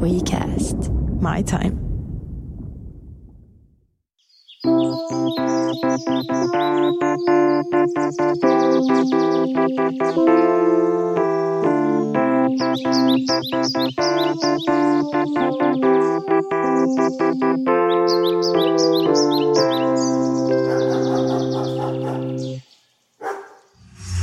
[0.00, 0.90] WeCast.
[1.20, 1.76] My time.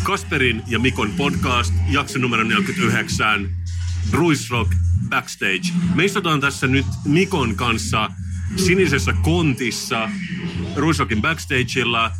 [0.05, 3.49] Kasperin ja Mikon podcast, jakso numero 49,
[4.11, 4.69] Ruisrock
[5.09, 5.73] Backstage.
[5.95, 8.09] Me istutaan tässä nyt Mikon kanssa
[8.55, 10.09] sinisessä kontissa
[10.75, 12.11] Ruisrockin backstageilla.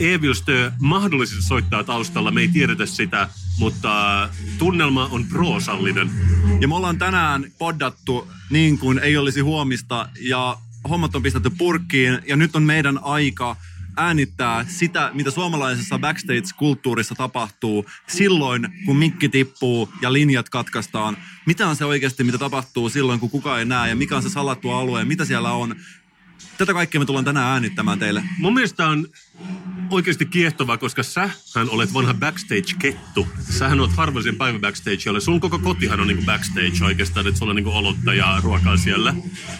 [0.00, 6.10] Evilstö mahdollisesti soittaa taustalla, me ei tiedetä sitä, mutta tunnelma on proosallinen.
[6.60, 10.56] Ja me ollaan tänään poddattu niin kuin ei olisi huomista ja
[10.88, 13.56] hommat on pistetty purkkiin ja nyt on meidän aika
[13.96, 21.16] äänittää sitä, mitä suomalaisessa backstage-kulttuurissa tapahtuu silloin, kun mikki tippuu ja linjat katkaistaan.
[21.46, 24.30] Mitä on se oikeasti, mitä tapahtuu silloin, kun kukaan ei näe ja mikä on se
[24.30, 25.76] salattu alue, mitä siellä on.
[26.58, 28.22] Tätä kaikkea me tullaan tänään äänittämään teille.
[28.38, 29.06] Mun mielestä on
[29.90, 33.28] oikeasti kiehtovaa, koska sähän olet vanha backstage-kettu.
[33.50, 35.20] Sähän olet harvoisen päivä backstageilla.
[35.20, 39.14] Sun koko kotihan on niinku backstage oikeastaan, että sulla on niinku olutta ja ruokaa siellä.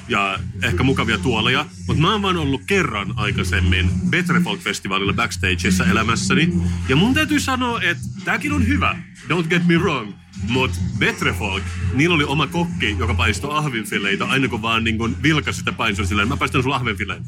[0.08, 1.66] Ja ehkä mukavia tuoleja.
[1.86, 6.52] Mutta mä oon vaan ollut kerran aikaisemmin Better Folk-festivaalilla backstageissa elämässäni.
[6.88, 8.96] Ja mun täytyy sanoa, että tääkin on hyvä.
[9.28, 10.19] Don't get me wrong.
[10.48, 15.16] Mut Betre Folk, niillä oli oma kokki, joka paistoi ahvinfileitä aina kun vaan niin kun
[15.22, 17.24] vilkas sitä painoi silleen, mä paistan sulla ahvenfileen.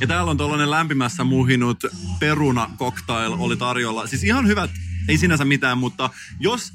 [0.00, 1.84] Ja täällä on tuollainen lämpimässä muhinut
[2.20, 4.06] peruna cocktail oli tarjolla.
[4.06, 4.70] Siis ihan hyvät,
[5.08, 6.72] ei sinänsä mitään, mutta jos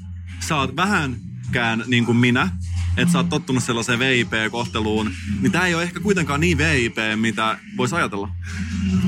[0.50, 2.48] oot vähänkään niin kuin minä,
[2.96, 7.58] että sä oot tottunut sellaiseen VIP-kohteluun, niin tää ei ole ehkä kuitenkaan niin VIP, mitä
[7.76, 8.28] voisi ajatella.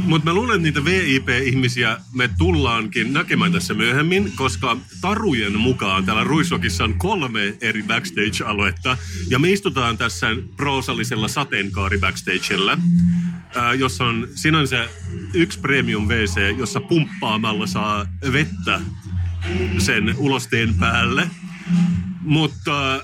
[0.04, 6.24] Mutta mä luulen, että niitä VIP-ihmisiä me tullaankin näkemään tässä myöhemmin, koska tarujen mukaan täällä
[6.24, 8.96] Ruissokissa on kolme eri backstage-aluetta.
[9.30, 12.78] Ja me istutaan tässä proosallisella sateenkaari backstagella,
[13.78, 14.88] jossa on sinänsä
[15.34, 18.80] yksi premium WC, jossa pumppaamalla saa vettä
[19.78, 21.30] sen ulosteen päälle.
[22.20, 23.02] Mutta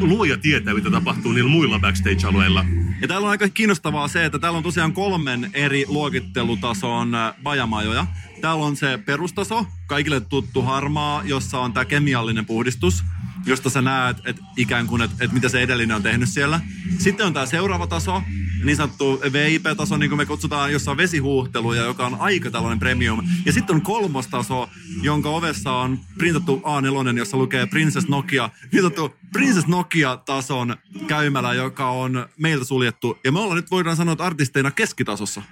[0.00, 2.64] luoja tietää, mitä tapahtuu niillä muilla backstage-alueilla.
[3.00, 8.06] Ja täällä on aika kiinnostavaa se, että täällä on tosiaan kolmen eri luokittelutason äh, bajamajoja.
[8.40, 13.04] Täällä on se perustaso, kaikille tuttu harmaa, jossa on tämä kemiallinen puhdistus,
[13.46, 16.60] josta sä näet, että ikään kuin, että, että mitä se edellinen on tehnyt siellä.
[16.98, 18.22] Sitten on tämä seuraava taso,
[18.64, 23.22] niin sanottu VIP-taso, niin kuin me kutsutaan, jossa on vesihuuhteluja, joka on aika tällainen premium.
[23.46, 24.70] Ja sitten on kolmostaso,
[25.02, 28.50] jonka ovessa on printattu A4, jossa lukee Princess Nokia.
[28.72, 33.18] Niin sanottu Princess Nokia-tason käymälä, joka on meiltä suljettu.
[33.24, 35.42] Ja me ollaan nyt voidaan sanoa, että artisteina keskitasossa.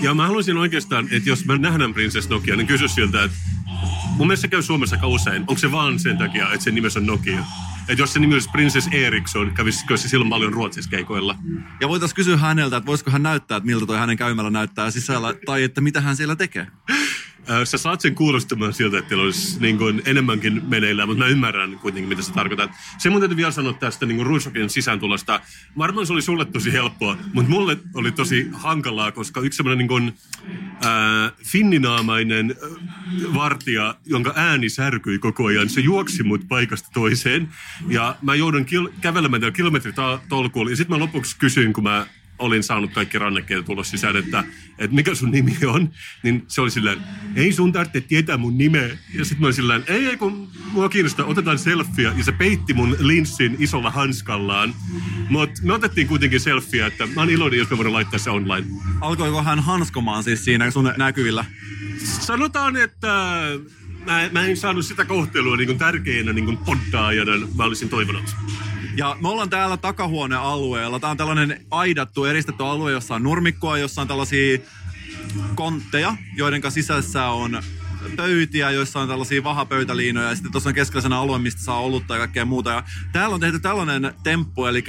[0.00, 3.36] Ja mä haluaisin oikeastaan, että jos mä nähdään Princess Nokia, niin kysy siltä, että
[4.16, 5.40] mun mielestä se käy Suomessa aika usein.
[5.40, 7.44] Onko se vaan sen takia, että sen nimessä on Nokia?
[7.88, 11.38] Että jos se nimi olisi Princess Eriksson, kävisikö se silloin paljon Ruotsissa keikoilla?
[11.80, 15.34] Ja voitaisiin kysyä häneltä, että voisiko hän näyttää, että miltä toi hänen käymällä näyttää sisällä,
[15.46, 16.66] tai että mitä hän siellä tekee.
[17.50, 21.28] Ö, Sä saat sen kuulostamaan siltä, että teillä olisi niin kuin enemmänkin meneillään, mutta mä
[21.30, 22.76] ymmärrän kuitenkin, mitä se tarkoittaa.
[22.98, 25.40] Se mun täytyy vielä sanoa tästä niin Ruisokin sisääntulosta.
[25.78, 29.88] Varmaan se oli sulle tosi helppoa, mutta mulle oli tosi hankalaa, koska yksi semmoinen niin
[29.88, 30.12] kuin,
[30.84, 37.48] ää, finninaamainen äh, vartija, jonka ääni särkyi koko ajan, se juoksi mut paikasta toiseen.
[37.88, 40.70] Ja mä joudun kil- kävelemään tällä kilometritolkulla.
[40.70, 42.06] Ja sitten mä lopuksi kysyin, kun mä
[42.38, 44.44] olin saanut kaikki rannekkeet tulla sisään, että,
[44.78, 45.90] että mikä sun nimi on,
[46.22, 46.98] niin se oli silleen,
[47.36, 48.98] ei sun tarvitse tietää mun nimeä.
[49.14, 52.12] Ja sitten mä olin silleen, ei, ei kun mua kiinnostaa, otetaan selfie.
[52.16, 54.74] Ja se peitti mun linssin isolla hanskallaan.
[55.28, 58.66] Mutta me otettiin kuitenkin selfie, että mä oon iloinen, jos mä voin laittaa se online.
[59.00, 61.44] Alkoiko hän hanskomaan siis siinä sun näkyvillä?
[62.04, 63.42] Sanotaan, että
[64.06, 68.36] mä, mä en saanut sitä kohtelua niin kuin tärkeänä niin kuin poddaajana mä olisin toivonut.
[68.96, 71.00] Ja me ollaan täällä takahuonealueella.
[71.00, 74.58] Tää on tällainen aidattu, eristetty alue, jossa on nurmikkoa, jossa on tällaisia
[75.54, 77.62] kontteja, joiden sisässä on
[78.16, 82.18] pöytiä, joissa on tällaisia vahapöytäliinoja ja sitten tuossa on keskellä alue, mistä saa olutta ja
[82.18, 82.70] kaikkea muuta.
[82.70, 82.82] Ja
[83.12, 84.84] täällä on tehty tällainen temppu, eli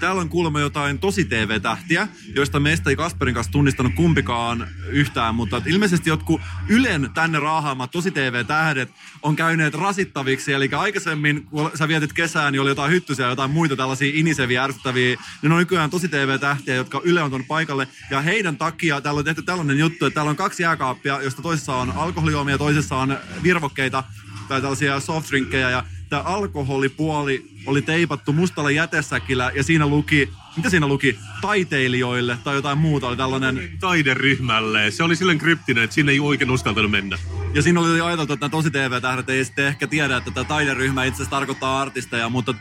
[0.00, 5.62] täällä on kuulemma jotain tosi TV-tähtiä, joista meistä ei Kasperin kanssa tunnistanut kumpikaan yhtään, mutta
[5.66, 8.90] ilmeisesti jotkut Ylen tänne raahaamat tosi TV-tähdet
[9.22, 13.76] on käyneet rasittaviksi, eli aikaisemmin kun sä vietit kesään, niin oli jotain hyttysiä jotain muita
[13.76, 19.00] tällaisia iniseviä, ärsyttäviä, ne on nykyään tosi TV-tähtiä, jotka Yle on paikalle, ja heidän takia
[19.00, 22.58] täällä on tehty tällainen juttu, että täällä on kaksi jääkaappia, josta toisessa on alkoholijuomia ja
[22.58, 24.04] toisessa on virvokkeita
[24.48, 30.86] tai tällaisia softdrinkkejä, ja tämä alkoholipuoli oli teipattu mustalla jätesäkillä, ja siinä luki, mitä siinä
[30.86, 34.90] luki, taiteilijoille tai jotain muuta, oli tällainen Taideryhmälle.
[34.90, 37.18] Se oli silleen kryptinen, että sinne ei oikein uskaltanut mennä.
[37.54, 41.04] Ja siinä oli ajateltu, että nämä tosi TV-tähdet ei sitten ehkä tiedä, että tämä taideryhmä
[41.04, 42.54] itse asiassa tarkoittaa artisteja, mutta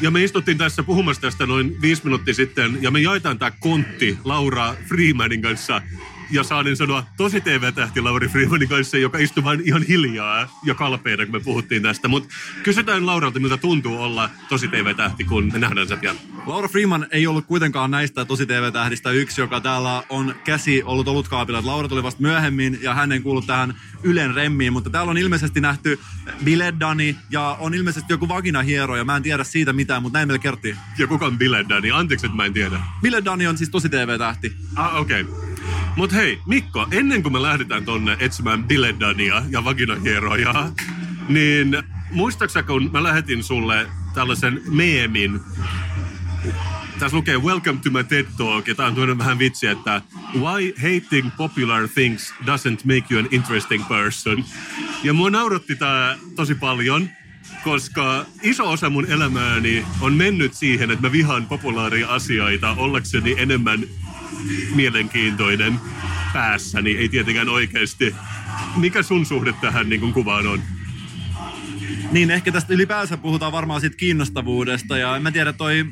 [0.00, 4.18] Ja me istuttiin tässä puhumassa tästä noin viisi minuuttia sitten, ja me jaetaan tämä kontti
[4.24, 5.82] Laura Freemanin kanssa
[6.30, 11.26] ja saanin sanoa tosi TV-tähti Lauri Freemanin kanssa, joka istui vain ihan hiljaa ja kalpeena,
[11.26, 12.08] kun me puhuttiin tästä.
[12.08, 12.28] Mutta
[12.62, 16.16] kysytään Lauralta, miltä tuntuu olla tosi TV-tähti, kun me nähdään se pian.
[16.46, 21.62] Laura Freeman ei ollut kuitenkaan näistä tosi TV-tähdistä yksi, joka täällä on käsi ollut olutkaapilla.
[21.64, 25.60] Laura tuli vasta myöhemmin ja hän ei kuulu tähän Ylen remmiin, mutta täällä on ilmeisesti
[25.60, 26.00] nähty
[26.44, 30.38] Biledani ja on ilmeisesti joku vaginahiero ja mä en tiedä siitä mitään, mutta näin meille
[30.38, 30.76] kerttiin.
[30.98, 31.90] Ja kuka on Biledani?
[31.90, 32.80] Anteeksi, että mä en tiedä.
[33.02, 34.52] Biledani on siis tosi TV-tähti.
[34.76, 35.22] Ah, okei.
[35.22, 35.49] Okay.
[35.96, 40.72] Mut hei, Mikko, ennen kuin me lähdetään tonne etsimään Biledania ja vaginahieroja,
[41.28, 45.40] niin muistaaksä, kun mä lähetin sulle tällaisen meemin,
[46.98, 50.02] tässä lukee Welcome to my TED Talk, ja tää on vähän vitsi, että
[50.34, 54.44] Why hating popular things doesn't make you an interesting person.
[55.02, 57.08] Ja mua nauratti tää tosi paljon,
[57.64, 63.84] koska iso osa mun elämääni on mennyt siihen, että mä vihaan populaaria asioita ollakseni enemmän
[64.74, 65.80] mielenkiintoinen
[66.32, 68.14] päässäni, ei tietenkään oikeasti.
[68.76, 70.62] Mikä sun suhde tähän niin kuin kuvaan on?
[72.12, 75.86] Niin, ehkä tästä ylipäänsä puhutaan varmaan siitä kiinnostavuudesta ja en mä tiedä toi...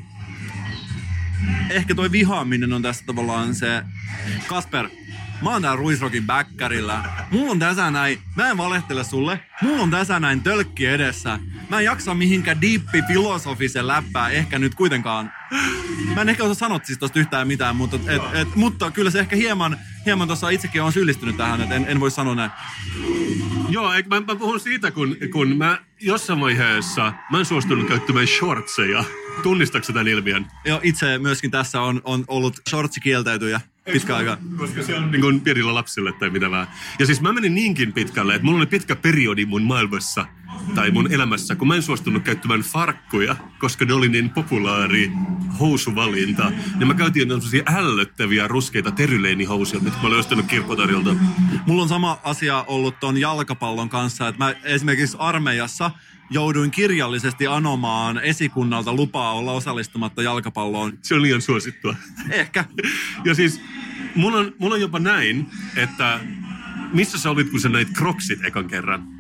[1.71, 3.83] Ehkä toi vihaaminen on tässä tavallaan se...
[4.47, 4.89] Kasper,
[5.43, 7.05] mä oon täällä Ruisrokin bäkkärillä.
[7.31, 11.39] Mulla on tässä näin, mä en valehtele sulle, mulla on tässä näin tölkki edessä.
[11.69, 15.33] Mä en jaksa mihinkään diippi filosofisen läppää ehkä nyt kuitenkaan.
[16.15, 19.21] Mä en ehkä osaa sanoa siis tosta yhtään mitään, mutta, et, et, mutta kyllä se
[19.21, 22.51] ehkä hieman, hieman tuossa itsekin on syyllistynyt tähän, että en, en voi sanoa näin.
[23.69, 29.05] Joo, mä, mä puhun siitä, kun, kun mä jossain vaiheessa, mä en suostunut käyttämään shortseja.
[29.43, 30.47] Tunnistatko tämän ilmiön?
[30.65, 33.61] Joo, itse myöskin tässä on, on ollut shortsikieltäytyjä
[33.93, 34.39] pitkä aika.
[34.57, 36.67] Koska se on niin kuin pienillä lapsille tai mitä vähän.
[36.99, 40.27] Ja siis mä menin niinkin pitkälle, että mulla oli pitkä periodi mun maailmassa
[40.75, 45.13] tai mun elämässä, kun mä en suostunut käyttämään farkkuja, koska ne oli niin populaari
[45.61, 46.53] housuvalinta.
[46.81, 51.17] Ja mä käytin sellaisia ällöttäviä ruskeita teryleinihousuja, mitä mä olin ostanut kirkkotarjolta.
[51.67, 55.91] Mulla on sama asia ollut ton jalkapallon kanssa, että mä esimerkiksi armeijassa
[56.31, 60.99] jouduin kirjallisesti anomaan esikunnalta lupaa olla osallistumatta jalkapalloon.
[61.03, 61.95] Se on liian suosittua.
[62.31, 62.65] Ehkä.
[63.25, 63.61] Ja siis
[64.15, 66.21] mulla on, mulla on jopa näin, että
[66.93, 69.18] missä sä olit, kun sä näit kroksit ekan kerran?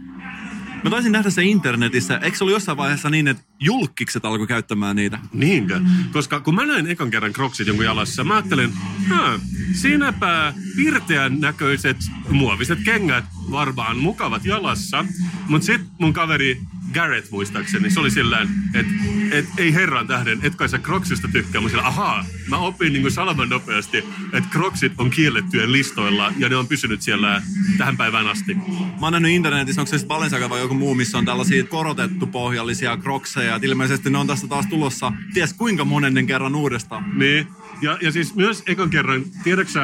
[0.84, 2.18] Mä taisin nähdä se internetissä.
[2.18, 5.18] Eikö se ollut jossain vaiheessa niin, että julkikset alkoi käyttämään niitä?
[5.32, 5.80] Niinkö?
[6.12, 8.72] Koska kun mä näin ekan kerran kroksit jonkun jalassa, mä ajattelin,
[9.72, 11.96] siinäpä pirteän näköiset
[12.30, 15.04] muoviset kengät, varmaan mukavat jalassa.
[15.48, 16.60] Mutta sitten mun kaveri
[16.94, 18.92] Garrett muistaakseni, se oli sillä että
[19.30, 21.68] et, ei herran tähden, et kai sä Crocsista tykkää.
[21.68, 23.98] Sillä, ahaa, mä opin niin salaman nopeasti,
[24.32, 27.42] että Crocsit on kiellettyjen listoilla ja ne on pysynyt siellä
[27.78, 28.54] tähän päivään asti.
[28.54, 32.26] Mä oon nähnyt internetissä, onko se sitten Balenciaga vai joku muu, missä on tällaisia korotettu
[32.26, 33.56] pohjallisia Crocseja.
[33.56, 37.18] Et ilmeisesti ne on tästä taas tulossa, ties kuinka monennen kerran uudestaan.
[37.18, 37.46] Niin,
[37.82, 39.80] ja, ja siis myös ekan kerran, tiedätkö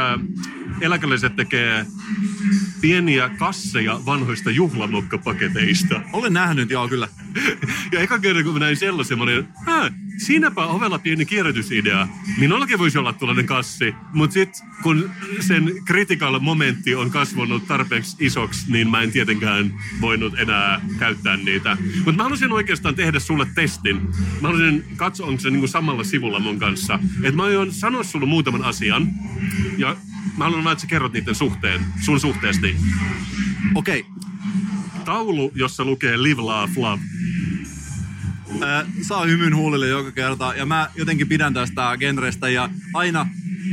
[0.85, 1.87] eläkeläiset tekee
[2.81, 6.01] pieniä kasseja vanhoista juhlamokkapaketeista.
[6.13, 7.09] Olen nähnyt, joo kyllä.
[7.93, 9.49] ja eka kerran kun mä näin sellaisen, mä olin,
[10.19, 12.09] siinäpä ovella pieni kierrätysidea.
[12.39, 15.11] Minullakin voisi olla tällainen kassi, mutta sitten kun
[15.41, 21.77] sen critical momentti on kasvanut tarpeeksi isoksi, niin mä en tietenkään voinut enää käyttää niitä.
[21.97, 23.97] Mutta mä haluaisin oikeastaan tehdä sulle testin.
[24.41, 26.99] Mä haluaisin katsoa, onko se niinku samalla sivulla mun kanssa.
[27.23, 29.09] Että mä aion sanoa sulle muutaman asian.
[29.79, 29.97] Ja
[30.37, 32.77] mä haluan että sä kerrot niiden suhteen, sun suhteesti.
[33.75, 34.01] Okei.
[34.01, 34.13] Okay.
[35.05, 37.03] Taulu, jossa lukee Live, Laugh, Love.
[38.63, 40.55] Äh, saa hymyn huulille joka kerta.
[40.57, 43.27] Ja mä jotenkin pidän tästä genrestä ja aina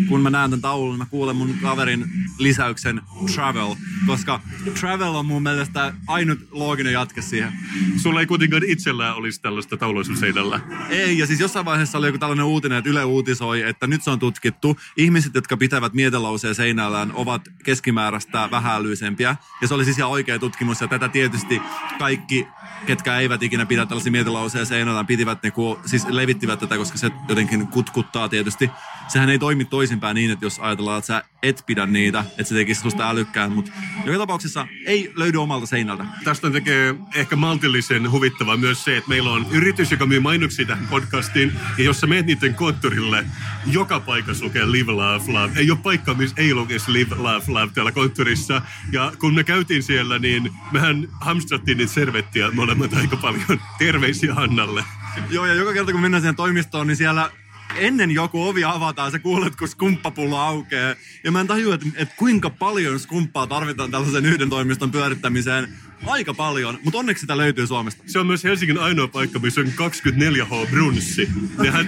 [0.07, 2.05] kun mä näen tämän taulun, mä kuulen mun kaverin
[2.37, 3.01] lisäyksen
[3.35, 3.75] travel,
[4.07, 4.41] koska
[4.79, 7.53] travel on mun mielestä ainut looginen jatke siihen.
[7.97, 10.59] Sulla ei kuitenkaan itsellään olisi tällaista taulua sun seinällä.
[10.89, 14.11] Ei, ja siis jossain vaiheessa oli joku tällainen uutinen, että Yle uutisoi, että nyt se
[14.11, 14.77] on tutkittu.
[14.97, 19.35] Ihmiset, jotka pitävät mietelauseen seinällään, ovat keskimääräistä vähälyisempiä.
[19.61, 21.61] Ja se oli siis ihan oikea tutkimus, ja tätä tietysti
[21.99, 22.47] kaikki,
[22.85, 27.11] ketkä eivät ikinä pidä tällaisia mietelauseen seinällään, pitivät ne, kun, siis levittivät tätä, koska se
[27.29, 28.69] jotenkin kutkuttaa tietysti.
[29.07, 32.55] Sehän ei toimi toisinpäin niin, että jos ajatellaan, että sä et pidä niitä, että se
[32.55, 33.71] tekisi susta älykkään, mutta
[34.05, 36.05] joka tapauksessa ei löydy omalta seinältä.
[36.23, 40.87] Tästä tekee ehkä maltillisen huvittavaa myös se, että meillä on yritys, joka myy mainoksia tähän
[40.87, 43.25] podcastiin, ja jos sä meet niiden konttorille,
[43.65, 45.51] joka paikassa lukee Live, Laugh, Love.
[45.55, 48.61] Ei ole paikkaa, missä ei lukisi Live, Laugh, Love täällä konttorissa.
[48.91, 53.61] Ja kun me käytiin siellä, niin mehän hamstrattiin niitä servettiä molemmat aika paljon.
[53.77, 54.83] Terveisiä Hannalle.
[55.29, 57.31] Joo, ja joka kerta kun mennään siihen toimistoon, niin siellä
[57.75, 60.95] ennen joku ovi avataan, sä kuulet, kun skumppapullo aukeaa.
[61.23, 65.67] Ja mä en tajua, että, että kuinka paljon skumppaa tarvitaan tällaisen yhden toimiston pyörittämiseen.
[66.07, 68.03] aika paljon, mutta onneksi sitä löytyy Suomesta.
[68.05, 71.29] Se on myös Helsingin ainoa paikka, missä on 24H brunssi.
[71.57, 71.87] Nehän...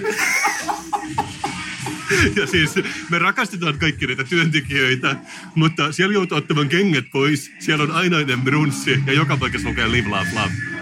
[2.35, 2.75] Ja siis
[3.09, 5.15] me rakastetaan kaikki niitä työntekijöitä,
[5.55, 7.51] mutta siellä joutuu ottamaan kengät pois.
[7.59, 10.72] Siellä on ainainen brunssi ja joka paikassa lukee live, love, love.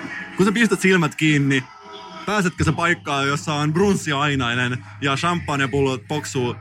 [0.42, 1.64] Kun sä pistät silmät kiinni,
[2.26, 6.56] pääsetkö sä paikkaan, jossa on brunssi ainainen ja champagnepullot poksuu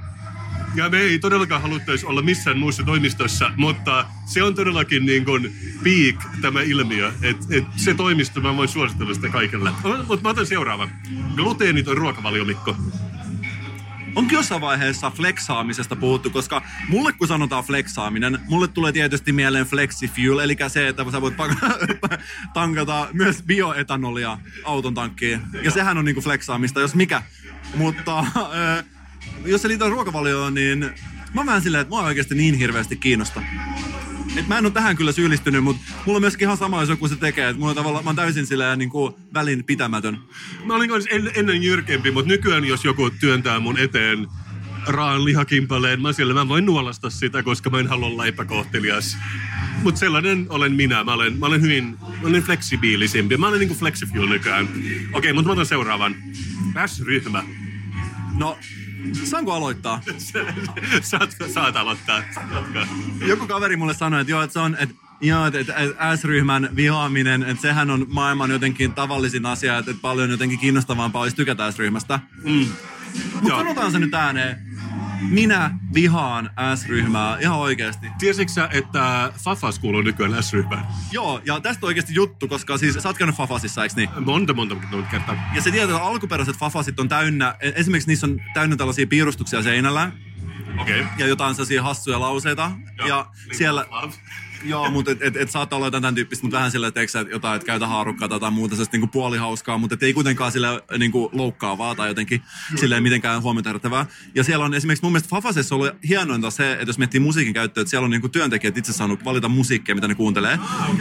[0.75, 5.52] Ja me ei todellakaan haluttaisi olla missään muussa toimistossa, mutta se on todellakin niin kuin
[5.84, 7.12] peak tämä ilmiö.
[7.22, 9.70] että et se toimisto, mä voin suositella sitä kaikille.
[10.08, 10.90] Mutta mä otan seuraavan.
[11.37, 12.44] Gluteeniton ruokavalio,
[14.14, 20.38] Onkin jossain vaiheessa flexaamisesta puhuttu, koska mulle kun sanotaan flexaaminen, mulle tulee tietysti mieleen flexifuel,
[20.38, 21.59] eli se, että sä voit pak-
[22.55, 25.40] tankata myös bioetanolia auton tankkiin.
[25.62, 27.23] Ja sehän on niinku flexaamista, jos mikä.
[27.75, 28.85] Mutta äh,
[29.45, 30.79] jos se liittyy ruokavalioon, niin
[31.35, 33.43] mä oon vähän silleen, että mua oikeasti niin hirveästi kiinnosta.
[34.37, 37.08] Et mä en ole tähän kyllä syyllistynyt, mutta mulla on myöskin ihan sama, jos joku
[37.08, 37.49] se tekee.
[37.49, 40.18] Että mulla on tavallaan, mä oon täysin silleen niin kuin välin pitämätön.
[40.64, 44.26] Mä olin en, ennen jyrkempi, mutta nykyään jos joku työntää mun eteen
[44.87, 49.16] raan lihakimpaleen, mä siellä mä voin nuolasta sitä, koska mä en halua olla epäkohtelias.
[49.82, 51.04] Mutta sellainen olen minä.
[51.04, 53.37] Mä olen, mä olen hyvin mä olen fleksibiilisempi.
[53.37, 54.68] Mä olen niinku flexifuel nykyään.
[55.12, 56.14] Okei, mutta mä otan seuraavan.
[56.87, 57.44] S-ryhmä.
[58.38, 58.58] No,
[59.25, 60.00] saanko aloittaa?
[61.02, 62.23] saat, saat aloittaa.
[62.54, 62.87] Jatka.
[63.26, 66.69] Joku kaveri mulle sanoi, että joo, että se on, että Joo, että, että, että S-ryhmän
[66.76, 71.71] vihaaminen, että sehän on maailman jotenkin tavallisin asia, että, että paljon jotenkin kiinnostavampaa olisi tykätä
[71.71, 72.21] S-ryhmästä.
[72.45, 72.66] Mm.
[73.35, 74.70] Mutta sanotaan se nyt ääneen.
[75.21, 78.07] Minä vihaan S-ryhmää ihan oikeasti.
[78.19, 80.87] Tiesitkö sä, että Fafas kuuluu nykyään S-ryhmään?
[81.12, 84.11] Joo, ja tästä on oikeasti juttu, koska siis sä oot käynyt Fafasissa, eikö niin?
[84.25, 85.50] Monta, monta, monta kertaa.
[85.55, 89.62] Ja se tietää, että alkuperäiset Fafasit on täynnä, e- esimerkiksi niissä on täynnä tällaisia piirustuksia
[89.62, 90.12] seinällä,
[90.79, 91.07] Okei.
[91.19, 92.71] ja jotain sellaisia hassuja lauseita.
[93.09, 93.87] Ja siellä,
[94.64, 97.00] Joo, mutta et, et, et saattaa olla jotain tämän tyyppistä, mutta vähän sillä, että
[97.31, 100.81] jotain, että käytä haarukkaa tai jotain muuta, sellaista niinku puolihauskaa, mutta et ei kuitenkaan sillä
[100.99, 102.43] niinku loukkaavaa tai jotenkin
[102.81, 104.07] silleen mitenkään huomiota herättävää.
[104.35, 107.81] Ja siellä on esimerkiksi mun mielestä Fafasessa ollut hienointa se, että jos miettii musiikin käyttöä,
[107.81, 110.59] että siellä on niinku työntekijät itse saanut valita musiikkia, mitä ne kuuntelee.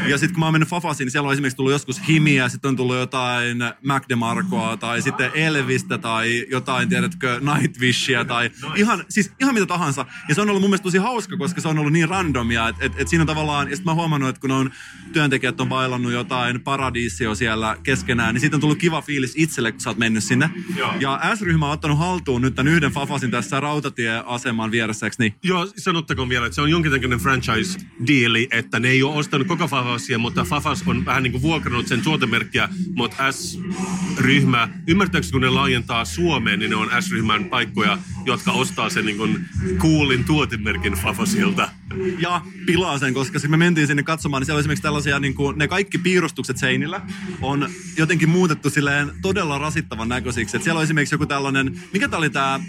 [0.08, 2.70] Ja sitten kun mä oon mennyt Fafasiin, niin siellä on esimerkiksi tullut joskus Himiä, sitten
[2.70, 9.32] on tullut jotain Mac DeMarcoa tai sitten Elvistä tai jotain, tiedätkö, Nightwishia tai ihan, siis
[9.40, 10.06] ihan mitä tahansa.
[10.30, 12.86] Ja se on ollut mun mielestä tosi hauska, koska se on ollut niin randomia, että
[12.86, 14.72] et, et siinä on tavallaan, ja sitten mä huomannut, että kun on
[15.14, 19.82] työntekijät on bailannut jotain paradiisio siellä keskenään, niin siitä on tullut kiva fiilis itselle, kun
[19.82, 20.50] sä oot mennyt sinne.
[20.76, 20.94] Joo.
[21.00, 25.36] Ja S-ryhmä on ottanut haltuun nyt tämän yhden Fafasin tässä rautatieaseman vieressä, eikö niin?
[25.44, 30.20] Joo, sanottakoon vielä, että se on jonkinlainen franchise-diili, että ne ei ole ostanut koko Fafasia,
[30.20, 36.06] mutta Fafas on vähän niin kuin vuokrannut sen tuotemerkkiä, mutta S-ryhmä, ymmärtääkseni kun ne laajentaa
[36.06, 39.46] Suomeen, niin ne on S-ryhmän paikkoja, jotka ostaa sen niin kuin
[39.78, 41.70] coolin tuotemerkin Fafasilta.
[42.20, 45.34] Ja pilaa sen, koska sitten me mentiin sinne katsomaan, niin siellä oli esimerkiksi tällaisia, niin
[45.34, 47.02] kuin, ne kaikki piirustukset seinillä
[47.42, 50.58] on jotenkin muutettu silleen todella rasittavan näköisiksi.
[50.58, 52.60] Et siellä on esimerkiksi joku tällainen, mikä tää oli tää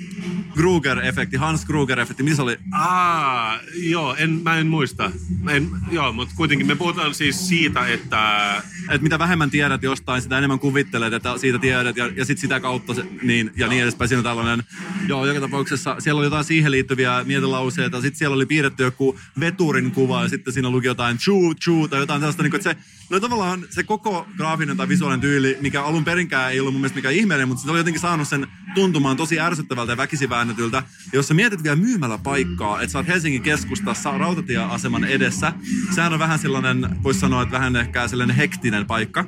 [0.55, 2.57] Kruger-efekti, Hans Kruger-efekti, missä oli?
[2.73, 5.11] Ah, joo, en, mä en muista.
[5.43, 10.23] Mä En, joo, mutta kuitenkin me puhutaan siis siitä, että Että mitä vähemmän tiedät jostain,
[10.23, 13.83] sitä enemmän kuvittelet, että siitä tiedät ja, ja sitten sitä kautta se, niin, ja niin
[13.83, 14.09] edespäin.
[14.09, 14.65] Siinä on tällainen,
[15.09, 18.01] joo, joka tapauksessa siellä oli jotain siihen liittyviä mietelauseita.
[18.01, 19.10] Sitten siellä oli piirretty joku
[19.41, 22.71] veturin kuva ja sitten siinä luki jotain chuu, chuu tai jotain sellaista, niin kuin, että
[22.71, 22.77] se,
[23.11, 26.97] no tavallaan se koko graafinen tai visuaalinen tyyli, mikä alun perinkään ei ollut mun mielestä
[26.97, 30.77] mikään ihmeellinen, mutta se oli jotenkin saanut sen tuntumaan tosi ärsyttävältä ja väkisiväännetyltä.
[30.77, 35.53] Ja jos sä mietit vielä myymällä paikkaa, että sä oot Helsingin keskustassa rautatieaseman edessä,
[35.95, 39.25] sehän on vähän sellainen, voisi sanoa, että vähän ehkä sellainen hektinen paikka.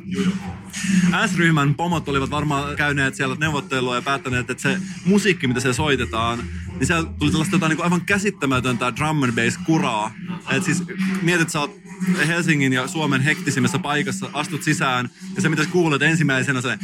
[1.27, 6.39] S-ryhmän pomot olivat varmaan käyneet siellä neuvottelua ja päättäneet, että se musiikki, mitä se soitetaan,
[6.83, 10.15] niin siellä tuli tällaista jotain niin aivan käsittämätöntä drum and bass kuraa.
[10.51, 10.83] Et siis
[11.23, 11.81] mietit, sä oot
[12.27, 16.79] Helsingin ja Suomen hektisimmässä paikassa, astut sisään ja se mitä kuulet ensimmäisenä se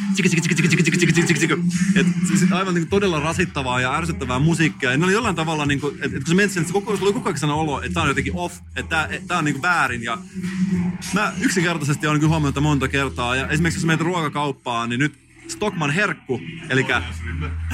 [1.24, 1.52] tsiki.
[1.94, 4.90] Et siis aivan niin kuin todella rasittavaa ja ärsyttävää musiikkia.
[4.90, 7.12] Ja ne oli jollain tavalla niin kuin, että kun sä mietit sen, että koko, oli
[7.12, 10.02] koko ajan olo, että tää on jotenkin off, että tää, tää on niin kuin väärin.
[10.02, 10.18] Ja
[11.14, 13.36] mä yksinkertaisesti olen kyllä huomannut monta kertaa.
[13.36, 16.40] Ja esimerkiksi jos menet ruokakauppaan, niin nyt Stockman herkku,
[16.70, 16.86] eli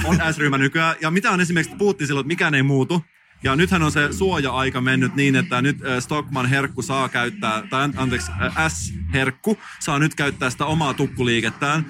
[0.03, 0.95] on S-ryhmä nykyään.
[1.01, 3.05] Ja mitä on esimerkiksi, puhuttiin silloin, että mikään ei muutu.
[3.43, 7.83] Ja nythän on se suoja-aika mennyt niin, että nyt äh, Stockman herkku saa käyttää, tai
[7.83, 11.85] an- anteeksi, äh, S-herkku saa nyt käyttää sitä omaa tukkuliikettään.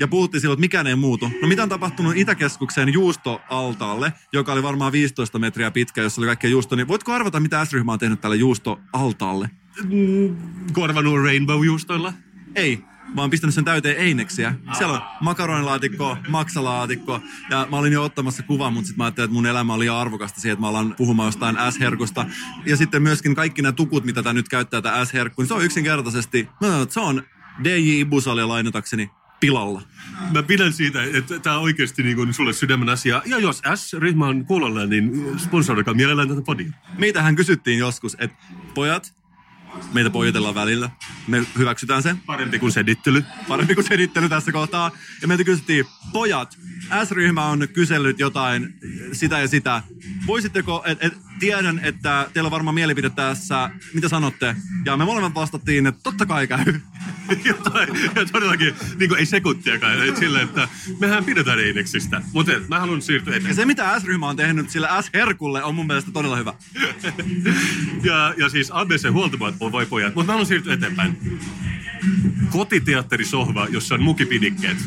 [0.00, 1.30] Ja puhuttiin silloin, että mikään ei muutu.
[1.42, 6.50] No mitä on tapahtunut Itäkeskuksen juustoaltaalle, joka oli varmaan 15 metriä pitkä, jossa oli kaikkea
[6.50, 9.50] juusto, niin voitko arvata, mitä S-ryhmä on tehnyt tälle juustoaltaalle?
[9.84, 10.36] mm,
[10.72, 12.12] korvanut Rainbow-juustoilla.
[12.54, 12.84] Ei.
[13.14, 14.54] Mä oon pistänyt sen täyteen eineksiä.
[14.78, 19.34] Siellä on makaronilaatikko, maksalaatikko ja mä olin jo ottamassa kuvan, mutta sitten mä ajattelin, että
[19.34, 22.26] mun elämä oli liian arvokasta siihen, että mä alan puhumaan jostain S-herkusta.
[22.66, 25.64] Ja sitten myöskin kaikki nämä tukut, mitä tää nyt käyttää, tämä S-herkku, niin se on
[25.64, 27.22] yksinkertaisesti, että se on
[27.64, 29.10] DJ Ibusalia lainatakseni
[29.40, 29.82] pilalla.
[30.34, 33.22] Mä pidän siitä, että tämä on oikeasti niin kuin sulle sydämen asia.
[33.26, 36.72] Ja jos S-ryhmä on kuulolla, niin sponsoroikaa mielellään tätä podia.
[36.98, 38.36] Meitähän kysyttiin joskus, että
[38.74, 39.14] pojat,
[39.92, 40.90] meitä pojotellaan välillä.
[41.26, 42.20] Me hyväksytään sen.
[42.26, 43.24] Parempi kuin sedittely.
[43.48, 44.90] Parempi kuin selittely tässä kohtaa.
[45.22, 46.58] Ja meiltä kysyttiin, pojat,
[47.04, 48.74] S-ryhmä on kysellyt jotain,
[49.12, 49.82] sitä ja sitä.
[50.26, 54.56] Voisitteko, et, et, tiedän, että teillä on varmaan mielipide tässä, mitä sanotte?
[54.84, 56.80] Ja me molemmat vastattiin, että totta kai käy.
[57.44, 60.08] Jotain, ja todellakin, niin kuin ei sekuntiakaan.
[60.08, 60.68] Et sille, että
[60.98, 62.22] mehän pidetään Eineksistä.
[62.32, 66.10] Mutta mä haluan siirtyä Ja se, mitä S-ryhmä on tehnyt sillä S-herkulle, on mun mielestä
[66.10, 66.54] todella hyvä.
[68.02, 70.14] Ja, ja siis ABC huoltamat on voi pojat.
[70.14, 71.40] Mutta mä haluan siirtyä eteenpäin.
[72.50, 74.78] Kotiteatterisohva, jossa on mukipidikkeet.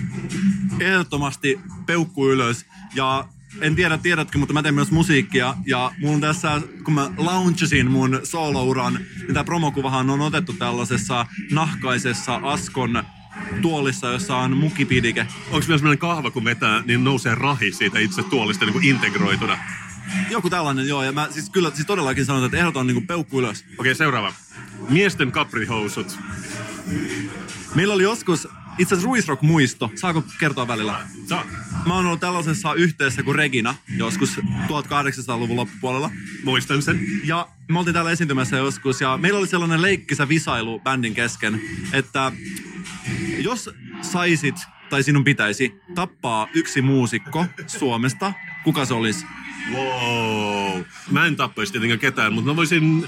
[0.79, 2.65] Ehdottomasti peukku ylös.
[2.95, 3.27] Ja
[3.61, 5.55] en tiedä, tiedätkö, mutta mä teen myös musiikkia.
[5.65, 12.39] Ja on tässä, kun mä launchasin mun soolouran, niin tää promokuvahan on otettu tällaisessa nahkaisessa
[12.43, 13.03] Askon
[13.61, 15.27] tuolissa, jossa on mukipidike.
[15.45, 19.57] Onko vielä sellainen kahva, kun vetää, niin nousee rahi siitä itse tuolista niin kuin integroituna.
[20.29, 21.03] Joku tällainen, joo.
[21.03, 23.65] Ja mä siis kyllä siis todellakin sanon, että ehdoton niin peukku ylös.
[23.77, 24.33] Okei, seuraava.
[24.89, 26.19] Miesten kaprihousut.
[27.75, 28.47] Meillä oli joskus
[28.77, 29.91] itse asiassa Ruisrock muisto.
[29.95, 31.07] Saako kertoa välillä?
[31.25, 31.45] Saa.
[31.85, 36.11] Mä oon ollut tällaisessa yhteydessä kuin Regina joskus 1800-luvun loppupuolella.
[36.43, 36.99] Muistan sen.
[37.23, 41.61] Ja me oltiin täällä esiintymässä joskus ja meillä oli sellainen leikkisä visailu bändin kesken,
[41.93, 42.31] että
[43.37, 43.69] jos
[44.01, 44.55] saisit
[44.89, 49.25] tai sinun pitäisi tappaa yksi muusikko Suomesta, kuka se olisi?
[49.73, 50.81] Wow.
[51.11, 53.07] Mä en tappaisi tietenkään ketään, mutta mä voisin,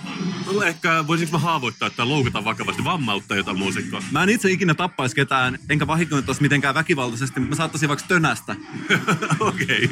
[0.66, 4.04] ehkä voisinko mä haavoittaa tai loukata vakavasti, vammauttaa jotain muusikkoa.
[4.12, 8.56] Mä en itse ikinä tappaisi ketään, enkä vahingoittaisi mitenkään väkivaltaisesti, mutta mä saattaisin vaikka tönästä.
[9.40, 9.90] Okei,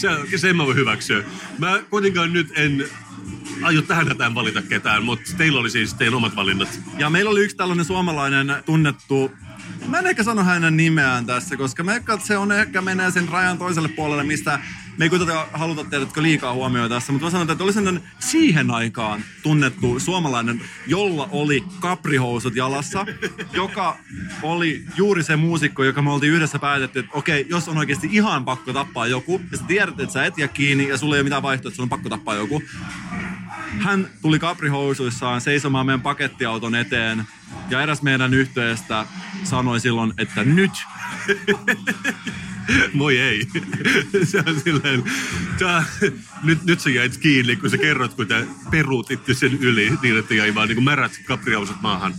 [0.00, 1.24] se, sen mä voin hyväksyä.
[1.58, 2.88] Mä kuitenkaan nyt en
[3.62, 6.80] aio tähän hätään valita ketään, mutta teillä oli siis teidän omat valinnat.
[6.98, 9.32] Ja meillä oli yksi tällainen suomalainen tunnettu,
[9.86, 13.28] mä en ehkä sano hänen nimeään tässä, koska mä ehkä, se on ehkä menee sen
[13.28, 14.60] rajan toiselle puolelle, mistä
[14.98, 18.70] me ei kuitenkaan haluta tehdä liikaa huomioon tässä, mutta mä sanon, että oli sellainen siihen
[18.70, 23.06] aikaan tunnettu suomalainen, jolla oli kaprihousut jalassa,
[23.52, 23.96] joka
[24.42, 28.44] oli juuri se muusikko, joka me oltiin yhdessä päätetty, että okei, jos on oikeasti ihan
[28.44, 31.24] pakko tappaa joku, ja sä tiedät, että sä et jää kiinni, ja sulla ei ole
[31.24, 32.62] mitään vaihtoehtoa, että sun on pakko tappaa joku,
[33.78, 37.24] hän tuli kaprihousuissaan seisomaan meidän pakettiauton eteen
[37.70, 39.06] ja eräs meidän yhteydestä
[39.44, 40.72] sanoi silloin, että nyt.
[42.92, 43.46] Moi ei.
[44.24, 45.04] se on silleen,
[45.58, 45.84] tää,
[46.42, 50.34] nyt, nyt sä jäit kiinni, kun sä kerrot, kun te peruutitte sen yli niin, että
[50.34, 52.14] jäi vaan niin märät kaprihousut maahan.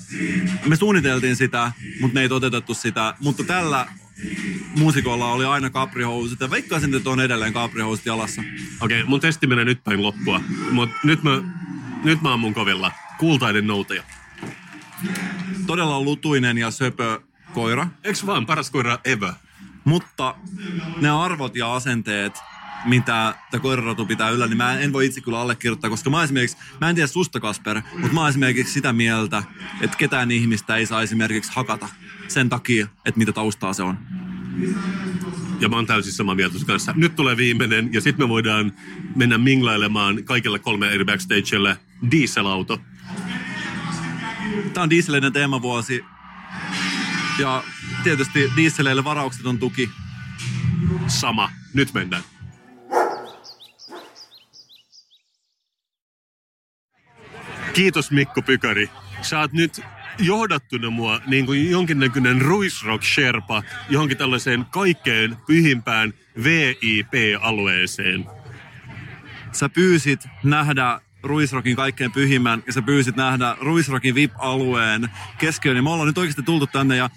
[0.66, 3.14] Me suunniteltiin sitä, mutta ne ei toteutettu sitä.
[3.20, 3.88] Mutta tällä
[4.78, 8.44] muusikolla oli aina kaprihousut ja veikkaisin, että on edelleen kaprihousut jalassa.
[8.82, 11.42] Okei, mun testi menee nyt päin loppua, mutta nyt mä,
[12.04, 12.92] nyt mä oon mun kovilla.
[13.18, 14.04] Kultainen noutaja.
[15.68, 17.22] Todella lutuinen ja söpö
[17.54, 17.88] koira.
[18.04, 19.34] Eiks vaan paras koira ever?
[19.90, 20.36] Mutta
[21.02, 22.40] ne arvot ja asenteet,
[22.86, 26.58] mitä tämä koirarotu pitää yllä, niin mä en voi itse kyllä allekirjoittaa, koska mä esimerkiksi,
[26.82, 29.44] mä en tiedä susta Kasper, mutta mä esimerkiksi sitä mieltä,
[29.82, 31.90] että ketään ihmistä ei saa esimerkiksi hakata
[32.28, 33.98] sen takia, että mitä taustaa se on.
[35.60, 36.94] Ja mä oon täysin samaa mieltä kanssa.
[36.96, 38.74] Nyt tulee viimeinen ja sitten me voidaan
[39.16, 41.78] mennä minglailemaan kaikille kolme eri backstagelle
[42.12, 42.82] dieselauto.
[44.74, 46.06] Tämä on dieseleiden teemavuosi
[47.40, 47.64] ja
[48.04, 49.90] tietysti dieseleille varaukseton tuki.
[51.08, 51.52] Sama.
[51.74, 52.24] Nyt mennään.
[57.74, 58.90] Kiitos Mikko Pykari.
[59.22, 59.82] Sä oot nyt
[60.20, 68.26] johdattuna mua niin kuin jonkinnäköinen ruisrock sherpa johonkin tällaiseen kaikkein pyhimpään VIP-alueeseen.
[69.52, 75.78] Sä pyysit nähdä Ruisrokin kaikkein pyhimmän ja sä pyysit nähdä Ruisrokin VIP-alueen keskiöön.
[75.78, 77.10] Ja me ollaan nyt oikeasti tultu tänne ja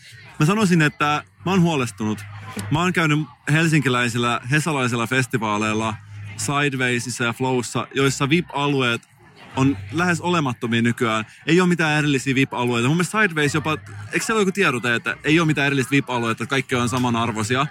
[0.43, 2.25] mä sanoisin, että mä oon huolestunut.
[2.71, 3.19] Mä oon käynyt
[3.53, 5.95] helsinkiläisillä, hesalaisilla festivaaleilla,
[6.37, 9.09] Sidewaysissa ja Flowssa, joissa VIP-alueet
[9.57, 11.27] on lähes olemattomia nykyään.
[11.47, 12.89] Ei ole mitään erillisiä VIP-alueita.
[12.89, 13.79] Mun mielestä Sideways jopa,
[14.13, 17.67] eikö siellä ole joku tiedote, että ei ole mitään erillistä VIP-alueita, että kaikki on samanarvoisia.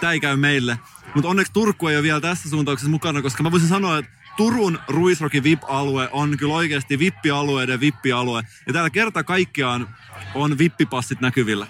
[0.00, 0.78] Tämä ei käy meille.
[1.14, 4.78] Mutta onneksi Turku ei ole vielä tässä suuntauksessa mukana, koska mä voisin sanoa, että Turun
[4.88, 8.42] Ruisrokin VIP-alue on kyllä oikeasti VIP-alueiden VIP-alue.
[8.66, 9.88] Ja täällä kerta kaikkiaan
[10.34, 11.66] on VIP-passit näkyvillä.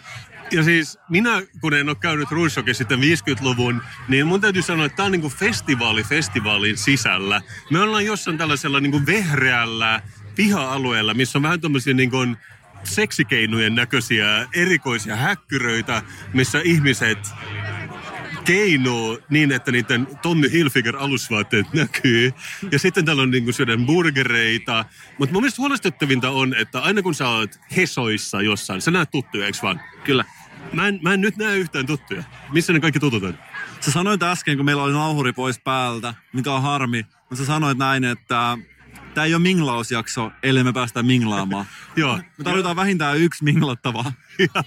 [0.50, 4.96] Ja siis minä, kun en ole käynyt Ruissokin sitten 50-luvun, niin mun täytyy sanoa, että
[4.96, 7.40] tämä on niinku festivaali festivaalin sisällä.
[7.70, 10.02] Me ollaan jossain tällaisella niinku vehreällä
[10.37, 12.18] piha-alueella, missä on vähän tämmöisiä niinku
[12.85, 16.02] seksikeinojen näköisiä erikoisia häkkyröitä,
[16.35, 17.18] missä ihmiset
[18.49, 22.33] keinoo niin, että niiden Tommy Hilfiger alusvaatteet näkyy.
[22.73, 24.85] Ja sitten täällä on niinku syödään burgereita.
[25.19, 29.47] Mutta mun mielestä huolestuttavinta on, että aina kun sä oot Hesoissa jossain, sä näet tuttuja,
[29.47, 29.81] eikö vaan?
[30.05, 30.25] Kyllä.
[30.73, 32.23] Mä en, mä en nyt näe yhtään tuttuja.
[32.53, 33.39] Missä ne kaikki tutut on?
[33.81, 37.79] Sä sanoit äsken, kun meillä oli nauhuri pois päältä, mikä on harmi, mutta sä sanoit
[37.79, 38.59] näin, että
[39.15, 41.67] tämä ei ole minglausjakso, ellei me päästä minglaamaan.
[41.97, 42.17] Joo.
[42.39, 44.13] Me tarvitaan vähintään yksi minglattavaa.
[44.55, 44.65] ja,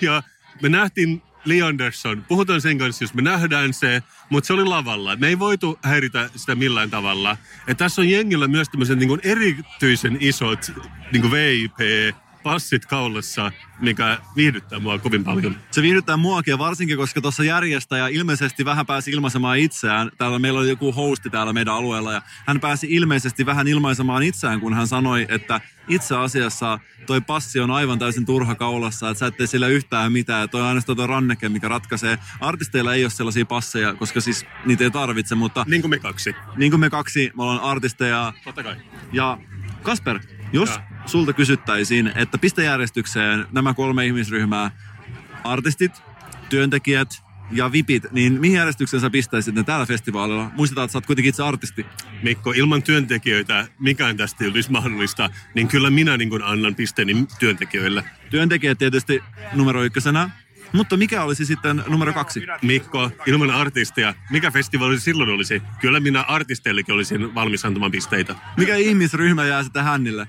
[0.00, 0.22] ja
[0.62, 2.24] me nähtiin Lee Anderson.
[2.28, 5.16] Puhutaan sen kanssa, jos me nähdään se, mutta se oli lavalla.
[5.16, 7.36] Me ei voitu häiritä sitä millään tavalla.
[7.66, 10.72] Et tässä on jengillä myös tämmöisen niin erityisen isot
[11.12, 15.56] niin VIP passit kaulassa, mikä viihdyttää mua kovin paljon.
[15.70, 20.10] Se viihdyttää muakin varsinkin, koska tuossa järjestäjä ilmeisesti vähän pääsi ilmaisemaan itseään.
[20.18, 24.60] Täällä meillä oli joku hosti täällä meidän alueella ja hän pääsi ilmeisesti vähän ilmaisemaan itseään,
[24.60, 29.26] kun hän sanoi, että itse asiassa toi passi on aivan täysin turha kaulassa, että sä
[29.26, 30.48] ettei sillä yhtään mitään.
[30.48, 32.18] Toi on ainoastaan tuo ranneke, mikä ratkaisee.
[32.40, 35.64] Artisteilla ei ole sellaisia passeja, koska siis niitä ei tarvitse, mutta...
[35.68, 36.34] Niin kuin me kaksi.
[36.56, 38.32] Niin kuin me kaksi, me ollaan artisteja.
[38.44, 38.76] Totta kai.
[39.12, 39.38] Ja
[39.82, 40.20] Kasper,
[40.52, 40.93] jos ja.
[41.06, 44.70] Sulta kysyttäisiin, että pistejärjestykseen nämä kolme ihmisryhmää,
[45.44, 46.02] artistit,
[46.48, 50.50] työntekijät ja vipit, niin mihin järjestykseen sä pistäisit ne täällä festivaalilla?
[50.56, 51.86] Muistetaan, että sä oot kuitenkin itse artisti.
[52.22, 58.04] Mikko, ilman työntekijöitä mikään tästä ei olisi mahdollista, niin kyllä minä niin annan pisteeni työntekijöille.
[58.30, 60.30] Työntekijät tietysti numero ykkösenä,
[60.72, 62.46] mutta mikä olisi sitten numero kaksi?
[62.62, 65.62] Mikko, ilman artistia, mikä festivaali silloin olisi?
[65.80, 68.34] Kyllä minä artisteillekin olisin valmis antamaan pisteitä.
[68.56, 70.26] Mikä ihmisryhmä jää sitten hännille?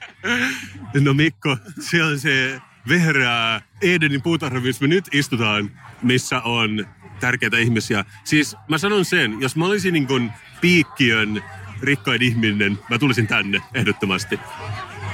[1.01, 5.71] No Mikko, se on se vehreä Edenin puutarha, missä me nyt istutaan,
[6.01, 6.87] missä on
[7.19, 8.05] tärkeitä ihmisiä.
[8.23, 11.43] Siis mä sanon sen, jos mä olisin niin kuin piikkiön
[11.81, 14.39] rikkain ihminen, mä tulisin tänne ehdottomasti.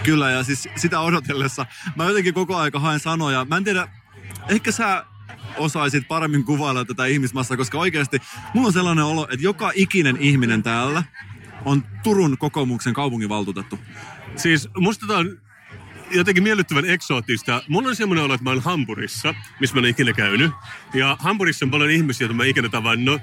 [0.04, 3.46] Kyllä, ja siis sitä odotellessa mä jotenkin koko aika haen sanoja.
[3.46, 3.88] Mä en tiedä,
[4.50, 5.06] ehkä sä
[5.58, 8.22] osaisit paremmin kuvailla tätä ihmismassaa, koska oikeasti
[8.54, 11.04] mulla on sellainen olo, että joka ikinen ihminen täällä
[11.66, 13.80] on Turun kokoomuksen kaupunginvaltuutettu.
[14.36, 15.38] Siis musta tämä on
[16.12, 17.64] jotenkin miellyttävän eksoottista.
[17.68, 20.52] Mulla on semmoinen olo, että mä oon Hampurissa, missä mä en ikinä käynyt.
[20.94, 23.22] Ja Hampurissa on paljon ihmisiä, joita mä ikinä tavannut.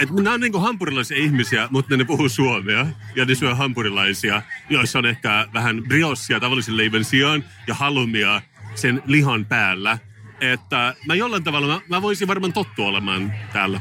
[0.00, 2.86] Et nämä on niinku hampurilaisia ihmisiä, mutta ne puhuu suomea.
[3.16, 8.42] Ja ne syö hampurilaisia, joissa on ehkä vähän briossia tavallisen leivän sijaan ja halumia
[8.74, 9.98] sen lihan päällä.
[10.40, 13.80] Että mä jollain tavalla, mä, mä voisin varmaan tottua olemaan täällä.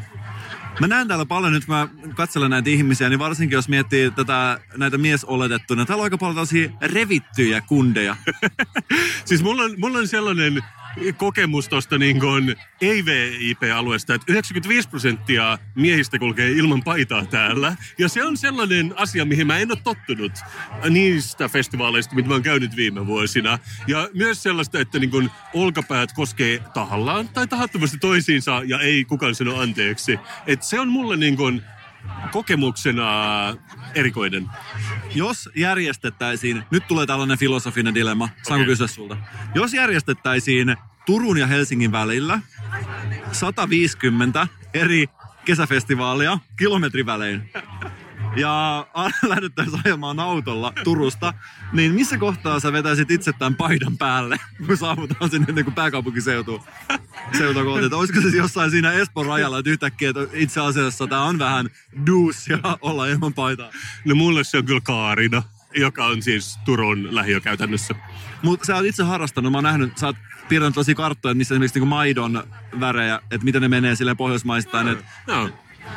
[0.80, 4.60] Mä näen täällä paljon nyt, kun mä katselen näitä ihmisiä, niin varsinkin jos miettii tätä,
[4.78, 8.16] näitä miesoletettuja, täällä on aika paljon tällaisia revittyjä kundeja.
[9.26, 10.64] siis mulla on, mulla on sellainen
[11.18, 12.20] kokemus tuosta niin
[12.82, 17.76] ei-VIP-alueesta, että 95 prosenttia miehistä kulkee ilman paitaa täällä.
[17.98, 20.32] Ja se on sellainen asia, mihin mä en ole tottunut
[20.90, 23.60] niistä festivaaleista, mitä mä oon käynyt viime vuosina.
[23.88, 29.36] Ja myös sellaista, että niin kuin olkapäät koskee tahallaan tai tahattomasti toisiinsa ja ei kukaan
[29.36, 30.20] sano anteeksi.
[30.48, 31.62] Et se on mulle niin kuin
[32.32, 33.10] kokemuksena
[33.96, 34.50] erikoinen.
[35.16, 38.66] Jos järjestettäisiin, nyt tulee tällainen filosofinen dilemma, saanko okay.
[38.66, 39.18] kysyä sulta?
[39.56, 42.40] Jos järjestettäisiin Turun ja Helsingin välillä
[43.32, 45.08] 150 eri
[45.46, 47.52] kesäfestivaalia kilometrivälein,
[48.36, 48.88] ja
[49.28, 51.34] lähdettäisiin ajamaan autolla Turusta,
[51.74, 56.62] niin missä kohtaa sä vetäisit itse tämän paidan päälle, kun saavutaan sinne niin kuin pääkaupunkiseutuun?
[57.38, 57.86] Seutukohti.
[57.86, 61.70] Että olisiko se jossain siinä Espoon rajalla, että yhtäkkiä että itse asiassa tämä on vähän
[62.08, 63.70] duusia olla ilman paitaa?
[64.06, 65.44] No mulle se on kyllä Kaarina,
[65.76, 67.96] joka on siis Turun lähiö käytännössä.
[68.42, 70.16] Mutta sä oot itse harrastanut, mä oon nähnyt, sä oot
[70.50, 72.44] piirtänyt tosi karttoja, missä esimerkiksi niin maidon
[72.80, 74.88] värejä, että miten ne menee silleen pohjoismaistaan.
[74.88, 75.50] Että no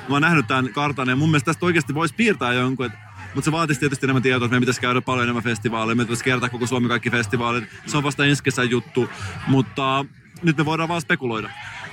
[0.09, 2.99] mä oon nähnyt tämän kartan ja mun mielestä tästä oikeasti voisi piirtää jonkun, että
[3.35, 5.97] mutta se vaatisi tietysti enemmän tietoa, että meidän pitäisi käydä paljon enemmän festivaaleja.
[5.97, 7.65] Me pitäisi kertaa koko Suomi kaikki festivaalit.
[7.87, 9.11] Se on vasta ensi kesän juttu,
[9.47, 10.05] mutta
[10.43, 11.51] nyt me voidaan vaan spekuloida.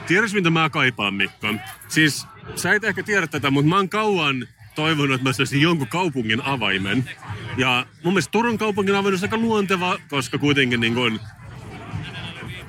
[0.08, 1.54] Tiedätkö, mitä mä kaipaan, Mikko?
[1.88, 5.88] Siis, sä et ehkä tiedä tätä, mutta mä oon kauan toivonut, että mä saisin jonkun
[5.88, 7.10] kaupungin avaimen.
[7.58, 11.20] Ja mun mielestä Turun kaupungin avain on aika luonteva, koska kuitenkin niin kun,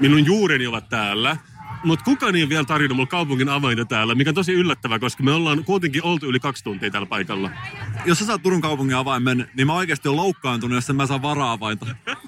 [0.00, 1.36] minun juureni ovat täällä.
[1.84, 5.22] Mutta kukaan ei ole vielä tarjonnut mulle kaupungin avainta täällä, mikä on tosi yllättävää, koska
[5.22, 7.50] me ollaan kuitenkin oltu yli kaksi tuntia täällä paikalla.
[8.04, 11.22] Jos sä saat Turun kaupungin avaimen, niin mä oikeasti olen loukkaantunut, jos en mä saa
[11.22, 11.86] vara-avainta.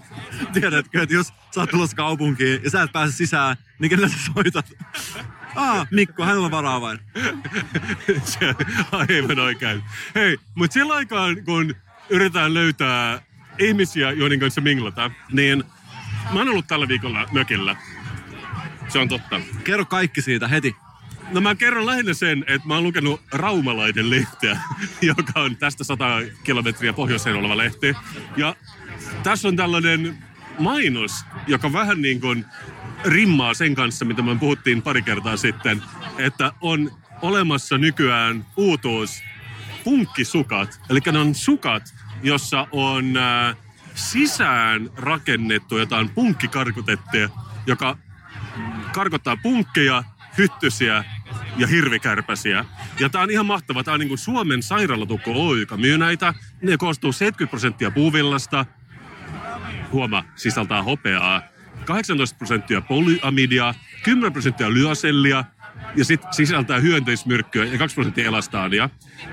[0.52, 4.16] Tiedätkö, että jos sä oot tulossa kaupunkiin ja sä et pääse sisään, niin kenellä sä
[4.34, 4.72] soitat?
[5.54, 6.98] Ah, Mikko, hänellä on vara-avain.
[8.24, 8.54] Se
[8.92, 9.82] aivan oikein.
[10.14, 11.74] Hei, mutta sillä aikaan, kun
[12.10, 13.22] yritetään löytää
[13.58, 15.64] ihmisiä, joiden kanssa minglata, niin
[16.32, 17.76] mä oon ollut tällä viikolla mökillä
[18.88, 19.40] se on totta.
[19.64, 20.76] Kerro kaikki siitä heti.
[21.32, 24.58] No mä kerron lähinnä sen, että mä oon lukenut Raumalaiden lehteä,
[25.02, 26.04] joka on tästä 100
[26.44, 27.94] kilometriä pohjoiseen oleva lehti.
[28.36, 28.56] Ja
[29.22, 30.18] tässä on tällainen
[30.58, 31.12] mainos,
[31.46, 32.44] joka vähän niin kuin
[33.04, 35.82] rimmaa sen kanssa, mitä me puhuttiin pari kertaa sitten,
[36.18, 36.90] että on
[37.22, 39.22] olemassa nykyään uutuus
[39.84, 40.80] punkkisukat.
[40.90, 43.56] Eli ne on sukat, jossa on äh,
[43.94, 47.28] sisään rakennettu jotain punkkikarkotettia,
[47.66, 47.96] joka
[48.98, 50.04] karkottaa punkkeja,
[50.38, 51.04] hyttysiä
[51.56, 52.64] ja hirvikärpäsiä.
[53.00, 53.84] Ja tää on ihan mahtava.
[53.84, 56.34] Tää on niinku Suomen sairaalatukko Oy, joka myy näitä.
[56.62, 58.66] Ne koostuu 70 prosenttia puuvillasta.
[59.92, 61.42] Huoma, sisältää hopeaa.
[61.84, 65.44] 18 prosenttia polyamidia, 10 prosenttia lyasellia,
[65.96, 68.90] ja sitten sisältää hyönteismyrkkyä ja 2 prosenttia elastaania.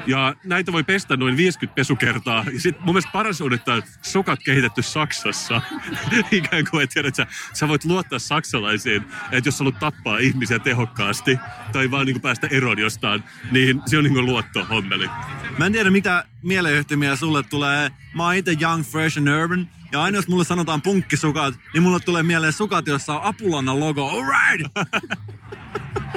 [0.08, 2.46] Ja näitä voi pestä noin 50 pesukertaa.
[2.54, 5.62] Ja sitten mun mielestä paras on, että sokat kehitetty Saksassa.
[6.32, 11.40] Ikään kuin, että sä, sä voit luottaa saksalaisiin, että jos sä haluat tappaa ihmisiä tehokkaasti
[11.72, 15.10] tai vaan niin päästä eroon jostain, niin se on niin kuin luotto hommeli.
[15.58, 17.92] Mä en tiedä, mitä mieleyhtymiä sulle tulee.
[18.14, 19.70] Mä oon itse young, fresh and urban.
[19.92, 24.10] Ja aina jos mulle sanotaan punkkisukat, niin mulle tulee mieleen sukat, jossa on Apulannan logo.
[24.10, 24.72] Alright!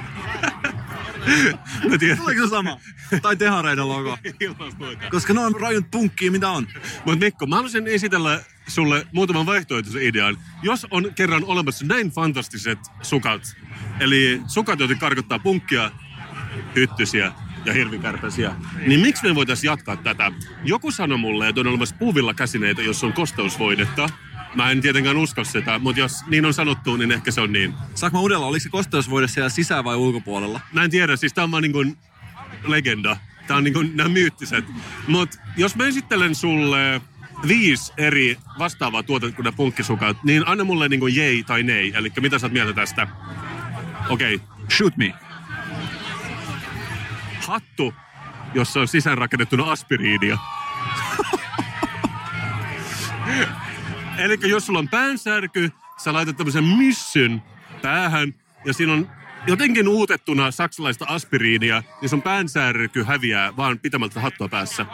[1.90, 2.18] Mä tiedän.
[2.18, 2.80] Tuleeko se sama?
[3.22, 4.18] Tai Tehareiden logo.
[5.10, 6.66] Koska ne on rajut punkkia, mitä on.
[7.04, 10.38] Mutta Mikko, mä haluaisin esitellä sulle muutaman vaihtoehtoisen idean.
[10.62, 13.56] Jos on kerran olemassa näin fantastiset sukat,
[14.00, 15.90] eli sukat, jotka karkottaa punkkia,
[16.76, 17.32] hyttysiä
[17.64, 20.32] ja hirvikärpäsiä, niin miksi me voitaisiin jatkaa tätä?
[20.64, 24.08] Joku sanoi mulle, että on olemassa puuvilla käsineitä, jos on kosteusvoidetta.
[24.54, 27.74] Mä en tietenkään usko sitä, mutta jos niin on sanottu, niin ehkä se on niin.
[27.94, 30.60] Saanko mä uudella, oliko se kosteusvoide siellä sisään vai ulkopuolella?
[30.72, 31.96] Mä en tiedä, siis tää on vaan niin kuin
[32.66, 33.16] legenda.
[33.46, 34.64] Tää on niin kuin nämä myyttiset.
[35.06, 37.00] Mut jos mä esittelen sulle
[37.48, 41.92] viisi eri vastaavaa tuotetta kuin punkkisukat, niin anna mulle niin kuin jei tai nei.
[41.94, 43.08] Eli mitä sä oot mieltä tästä?
[44.08, 44.46] Okei, okay.
[44.76, 45.14] Shoot me.
[47.46, 47.94] hattu,
[48.54, 50.38] jossa on sisäänrakennettuna aspiriinia.
[54.18, 55.70] Eli jos sulla on päänsärky,
[56.04, 57.42] sä laitat tämmöisen myssyn
[57.82, 59.10] päähän ja siinä on
[59.46, 64.86] jotenkin uutettuna saksalaista aspiriinia, niin sun päänsärky häviää vaan pitämältä hattua päässä.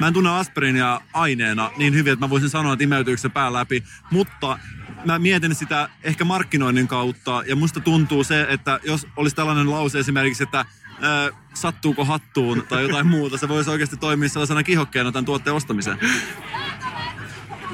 [0.00, 3.52] Mä en tunne aspiriinia aineena niin hyvin, että mä voisin sanoa, että imeytyykö se pää
[3.52, 4.58] läpi, mutta
[5.04, 9.98] mä mietin sitä ehkä markkinoinnin kautta ja musta tuntuu se, että jos olisi tällainen lause
[9.98, 10.64] esimerkiksi, että
[11.54, 15.98] sattuuko hattuun tai jotain muuta, se voisi oikeasti toimia sellaisena kihokkeena tämän tuotteen ostamiseen.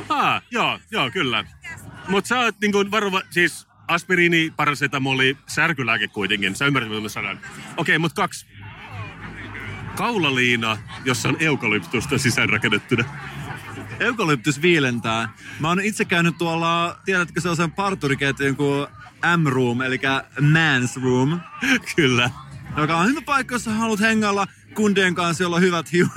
[0.09, 1.45] Ah, joo, joo, kyllä.
[2.09, 6.57] Mutta sä oot niinku varova, siis aspiriini, parasetamoli, särkylääke kuitenkin.
[6.57, 7.41] Sä ymmärrät, mitä mä sanon.
[7.77, 8.47] Okei, mutta kaksi.
[9.97, 13.05] Kaulaliina, jossa on eukalyptusta sisäänrakennettuna.
[14.01, 15.29] Eukalyptus viilentää.
[15.61, 18.87] Mä oon itse käynyt tuolla, tiedätkö sellaisen parturiketjun kuin
[19.37, 20.01] M-Room, eli
[20.41, 21.41] Man's Room,
[21.97, 22.31] Kyllä.
[22.77, 26.11] joka on hyvä paikka, jos haluat hengailla kundien kanssa, jolla on hyvät hiut.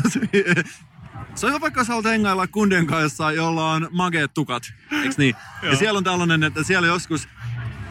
[1.38, 4.64] Se on hyvä paikka, jos haluat hengailla kundien kanssa, jolla on mageet tukat.
[4.92, 5.36] Eiks niin?
[5.62, 7.28] Ja siellä on tällainen, että siellä joskus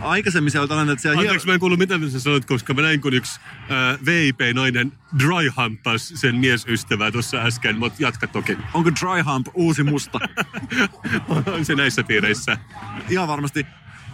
[0.01, 2.83] aikaisemmin siellä on tällainen, että siellä Anteeksi, mä en kuullut mitä sä sanoit, koska mä
[2.83, 8.59] näin kun yksi äh, VIP-nainen dry humpas sen miesystävää tuossa äsken, mutta jatka toki.
[8.75, 10.19] onko dry hump uusi musta?
[11.55, 12.59] on se näissä piireissä.
[13.09, 13.67] Ihan varmasti.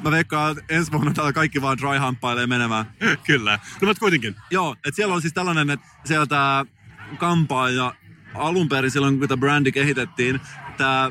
[0.04, 2.84] Mä veikkaan, että ensi vuonna täällä kaikki vaan dry humppailee menemään.
[3.26, 3.58] Kyllä.
[3.80, 4.36] No mutta kuitenkin.
[4.50, 6.66] Joo, että siellä on siis tällainen, että sieltä
[7.18, 7.94] kampaa ja
[8.34, 10.40] alun perin silloin, kun tämä brändi kehitettiin,
[10.76, 11.10] tämä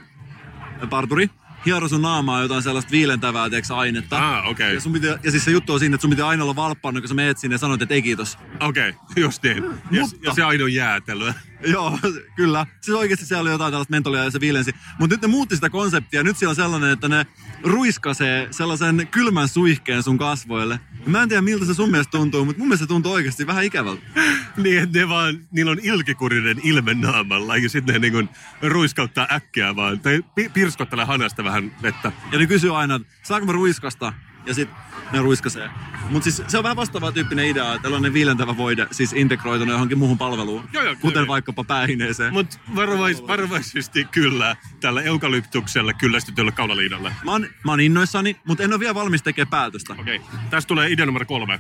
[0.90, 1.30] parturi
[1.66, 4.38] hiero sun naamaa jotain sellaista viilentävää tiiäks, ainetta.
[4.38, 4.74] Ah, okei.
[4.74, 7.00] Ja, sun piti, ja siis se juttu on siinä, että sun pitää aina olla valppaana,
[7.00, 8.38] kun sä meet sinne ja sanot, että ei kiitos.
[8.60, 9.64] Okei, okay, just niin.
[9.92, 11.34] Ja, Mutta- ja se aina on jäätelöä.
[11.74, 12.00] Joo,
[12.36, 12.66] kyllä.
[12.82, 14.76] Siis oikeasti siellä oli jotain tällaista mentolia ja se viilensi.
[15.00, 16.24] Mutta nyt ne muutti sitä konseptia.
[16.24, 17.26] Nyt siellä on sellainen, että ne
[17.64, 20.80] ruiskasee sellaisen kylmän suihkeen sun kasvoille.
[21.06, 23.64] Mä en tiedä miltä se sun mielestä tuntuu, mutta mun mielestä se tuntuu oikeasti vähän
[23.64, 24.02] ikävältä.
[24.58, 28.30] Niin, että ne vaan, niillä on ilkikurinen ilme naamalla ja sitten ne niin kuin
[28.62, 30.00] ruiskauttaa äkkiä vaan.
[30.00, 32.12] Tai pi- pirskottelee hanasta vähän vettä.
[32.32, 34.14] Ja ne kysyy aina, saanko mä ruiskasta?
[34.46, 34.70] Ja sit
[35.14, 35.70] ne ruiskasee.
[36.10, 39.98] Mutta siis se on vähän vastaava tyyppinen idea, että tällainen viilentävä voide siis integroitunut johonkin
[39.98, 40.70] muuhun palveluun.
[40.74, 41.28] Joo, joo, kuten kyllä.
[41.28, 42.34] vaikkapa päähineeseen.
[42.34, 47.16] Mutta varovais, varovaisesti kyllä tällä eukalyptuksella kyllästytyllä kaulaliinalle.
[47.26, 49.94] Mä oon, mä oon innoissani, mutta en ole vielä valmis tekemään päätöstä.
[49.94, 50.40] Okei, okay.
[50.50, 51.60] tästä tulee idea numero kolme.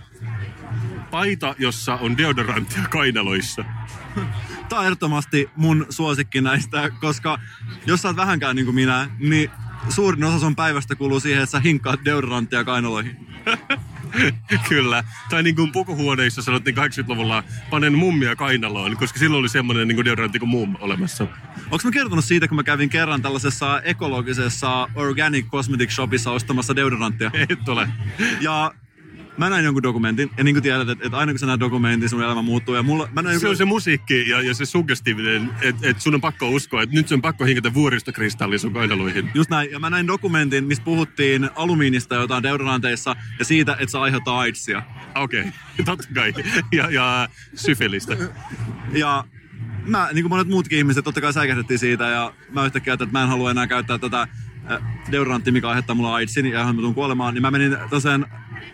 [1.11, 3.65] Paita, jossa on deodoranttia kainaloissa.
[4.69, 7.39] Tää on ehdottomasti mun suosikki näistä, koska
[7.85, 9.51] jos sä oot vähänkään niin kuin minä, niin
[9.89, 13.27] suurin osa sun päivästä kuluu siihen, että sä hinkkaat deodoranttia kainaloihin.
[14.69, 15.03] Kyllä.
[15.29, 20.05] Tai niin kuin pukuhuoneissa sanottiin 80-luvulla, panen mummia kainaloon, koska silloin oli semmoinen niin kuin
[20.05, 21.23] deodorantti kuin mum olemassa.
[21.71, 27.31] Onko mä kertonut siitä, kun mä kävin kerran tällaisessa ekologisessa Organic Cosmetic Shopissa ostamassa deodoranttia?
[27.49, 27.89] Et ole.
[28.41, 28.73] Ja
[29.37, 32.09] mä näin jonkun dokumentin, ja niin kuin tiedät, että, että aina kun sä näet dokumentin,
[32.09, 32.75] sun elämä muuttuu.
[32.75, 36.15] Ja mulla, mä näin Se on se musiikki ja, ja se suggestiivinen, että et sun
[36.15, 39.31] on pakko uskoa, että nyt sun on pakko hinkata vuoristokristalli sun kainaluihin.
[39.33, 39.71] Just näin.
[39.71, 44.83] Ja mä näin dokumentin, missä puhuttiin alumiinista jotain deodoranteissa ja siitä, että se aiheuttaa AIDSia.
[45.15, 45.51] Okei, okay.
[45.85, 46.33] totta kai.
[46.71, 48.17] Ja, ja syfilistä.
[48.93, 49.23] Ja
[49.85, 53.23] mä, niin kuin monet muutkin ihmiset, totta kai säikähdettiin siitä ja mä yhtäkkiä, että mä
[53.23, 54.27] en halua enää käyttää tätä
[55.11, 58.25] deodorantti, mikä aiheuttaa mulla AIDSin ja johon mä tuun kuolemaan, niin mä menin tosiaan,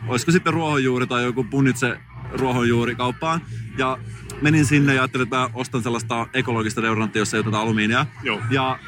[0.08, 1.98] olisiko sitten ruohonjuuri tai joku punitse
[2.32, 3.42] ruohonjuuri kauppaan.
[3.78, 3.98] Ja
[4.42, 8.06] menin sinne ja ajattelin, että mä ostan sellaista ekologista deodoranttia, jossa ei oteta alumiinia.
[8.24, 8.42] Joo.
[8.50, 8.80] Ja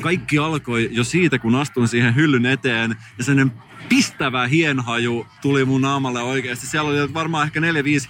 [0.00, 3.52] kaikki alkoi jo siitä, kun astuin siihen hyllyn eteen ja sen
[3.88, 6.66] pistävä hienhaju tuli mun naamalle oikeasti.
[6.66, 7.62] Siellä oli varmaan ehkä 4-5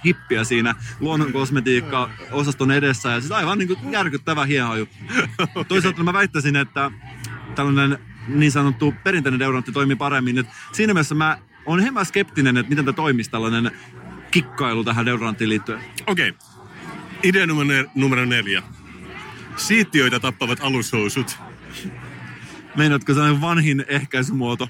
[0.05, 4.87] hippiä siinä luonnon kosmetiikka osaston edessä ja siis aivan niin kuin järkyttävä hienhaju.
[5.67, 6.91] Toisaalta mä väittäisin, että
[7.55, 10.37] tällainen niin sanottu perinteinen deodorantti toimii paremmin.
[10.37, 13.71] Et siinä mielessä mä oon hieman skeptinen, että miten tämä toimisi tällainen
[14.31, 15.79] kikkailu tähän deodoranttiin liittyen.
[16.07, 16.29] Okei.
[16.29, 16.49] Okay.
[17.23, 18.63] Idea numero, numero neljä.
[19.55, 21.37] Siittiöitä tappavat alushousut.
[22.77, 24.69] Meinaatko sellainen vanhin ehkäisymuoto?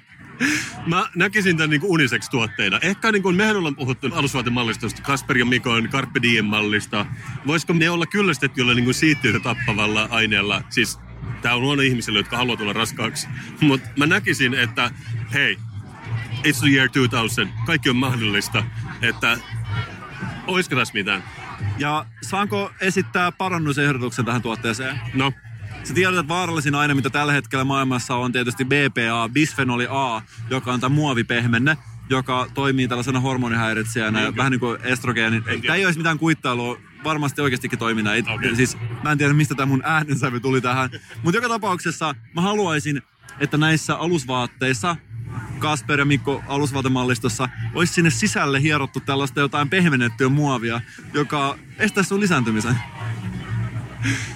[0.86, 2.80] Mä näkisin tämän niin unisex-tuotteina.
[2.82, 7.06] Ehkä niin kuin mehän ollaan puhuttu alusvaatemallistosta, Kasper ja Mikon Carpe Diem-mallista.
[7.47, 10.62] Voisiko ne olla kyllästetty jollain niin siittiöitä tappavalla aineella?
[10.69, 10.99] Siis
[11.41, 13.28] tämä on huono ihmisille, jotka haluaa tulla raskaaksi.
[13.62, 14.91] Mutta mä näkisin, että
[15.34, 15.58] hei,
[16.43, 17.47] it's the year 2000.
[17.65, 18.63] Kaikki on mahdollista.
[19.02, 19.38] Että
[20.47, 21.23] olisiko tässä mitään?
[21.78, 24.99] Ja saanko esittää parannusehdotuksen tähän tuotteeseen?
[25.13, 25.34] No,
[25.84, 30.73] Sä tiedät, että vaarallisin aine, mitä tällä hetkellä maailmassa on tietysti BPA, bisfenoli A, joka
[30.73, 31.78] on tämä muovipehmenne,
[32.10, 35.41] joka toimii tällaisena hormonihäiritsijänä, ja vähän niin kuin estrogeeni.
[35.41, 38.30] Tämä ei olisi mitään kuittailua, varmasti oikeastikin toimii näin.
[38.30, 38.56] Okei.
[38.56, 40.89] Siis, mä en tiedä, mistä tämä mun äänensävy tuli tähän.
[41.23, 43.02] Mutta joka tapauksessa mä haluaisin,
[43.39, 44.95] että näissä alusvaatteissa
[45.59, 50.81] Kasper ja Mikko alusvaatemallistossa olisi sinne sisälle hierottu tällaista jotain pehmennettyä muovia,
[51.13, 52.75] joka estäisi sun lisääntymisen.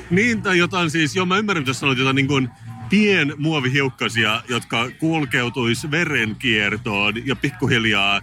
[0.10, 2.50] Niin, tai jotain siis, joo mä ymmärrän, että jos sanoit jotain niin kuin
[2.90, 8.22] pien muovihiukkasia, jotka kulkeutuisi verenkiertoon ja pikkuhiljaa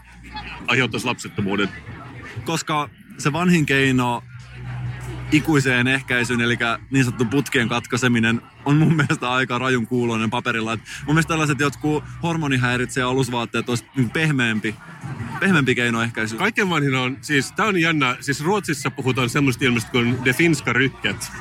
[0.66, 1.68] aiheuttaisi lapsettomuuden.
[2.44, 4.22] koska se vanhin keino
[5.33, 6.59] ikuiseen ehkäisyyn, eli
[6.90, 10.73] niin sanottu putkien katkaiseminen, on mun mielestä aika rajun kuuloinen paperilla.
[10.73, 14.75] Et mun mielestä tällaiset jotkut hormonihäiritsejä alusvaatteet olisi niin pehmeämpi,
[15.40, 16.38] pehmeämpi keino ehkäisyyn.
[16.38, 20.73] Kaiken vanhin on, siis tää on jännä, siis Ruotsissa puhutaan semmoista ilmeistä kuin de finska
[20.73, 21.33] rykket,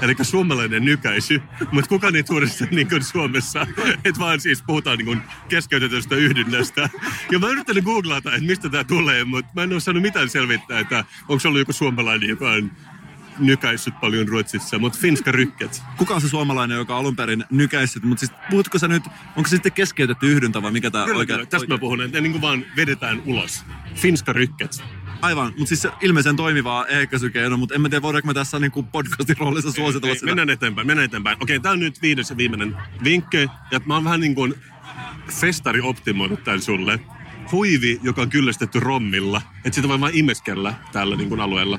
[0.00, 3.66] eli suomalainen nykäisy, mutta kukaan ei tuoda sitä niin kuin Suomessa,
[4.04, 6.88] että vaan siis puhutaan niin kuin keskeytetystä yhdynnästä.
[7.30, 10.28] Ja mä oon yrittänyt googlata, että mistä tämä tulee, mutta mä en ole saanut mitään
[10.28, 12.70] selvittää, että onko se ollut joku suomalainen, joka on
[13.40, 15.82] nykäissyt paljon Ruotsissa, mutta finska rykket.
[15.96, 19.02] Kuka on se suomalainen, joka alun perin nykäissyt, mutta siis puhutko sä nyt,
[19.36, 21.26] onko se sitten keskeytetty yhdyntä vai mikä tämä oikein?
[21.26, 21.46] kyllä.
[21.46, 23.64] Tästä mä puhun, että ne niin kuin vaan vedetään ulos.
[23.94, 24.82] Finska rykket.
[25.22, 28.70] Aivan, mutta siis se ilmeisen toimivaa ehkäisykeino, mutta en mä tiedä, voidaanko me tässä niin
[28.70, 30.26] kuin podcastin roolissa suositella Ei, sitä.
[30.26, 31.36] mennään eteenpäin, mennään eteenpäin.
[31.40, 33.48] Okei, tää on nyt viides ja viimeinen vinkki.
[33.70, 34.54] Ja mä oon vähän niin kuin
[35.30, 37.00] festari optimoinut tän sulle.
[37.52, 39.42] Huivi, joka on kyllästetty rommilla.
[39.64, 41.78] Että sitä voi vaan imeskellä tällä niin kuin alueella.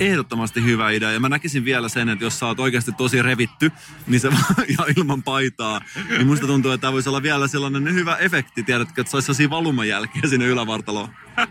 [0.00, 1.12] Ehdottomasti hyvä idea.
[1.12, 3.72] Ja mä näkisin vielä sen, että jos sä oot oikeasti tosi revitty,
[4.06, 4.28] niin se
[4.78, 9.00] ja ilman paitaa, niin musta tuntuu, että tämä voisi olla vielä sellainen hyvä efekti, tiedätkö,
[9.00, 11.08] että se olisi sellaisia valumajälkiä sinne ylävartaloon.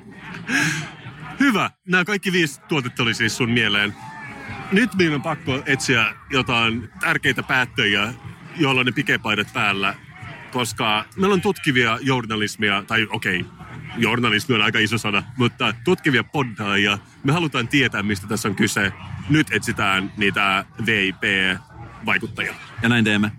[1.39, 1.71] Hyvä.
[1.87, 3.95] Nämä kaikki viisi tuotetta oli siis sun mieleen.
[4.71, 8.13] Nyt meidän on pakko etsiä jotain tärkeitä päättöjä,
[8.57, 9.95] joilla on ne pikepaidat päällä.
[10.51, 13.54] Koska meillä on tutkivia journalismia, tai okei, okay,
[13.97, 16.97] journalismi on aika iso sana, mutta tutkivia poddaajia.
[17.23, 18.91] Me halutaan tietää, mistä tässä on kyse.
[19.29, 22.53] Nyt etsitään niitä VIP-vaikuttajia.
[22.81, 23.31] Ja näin teemme.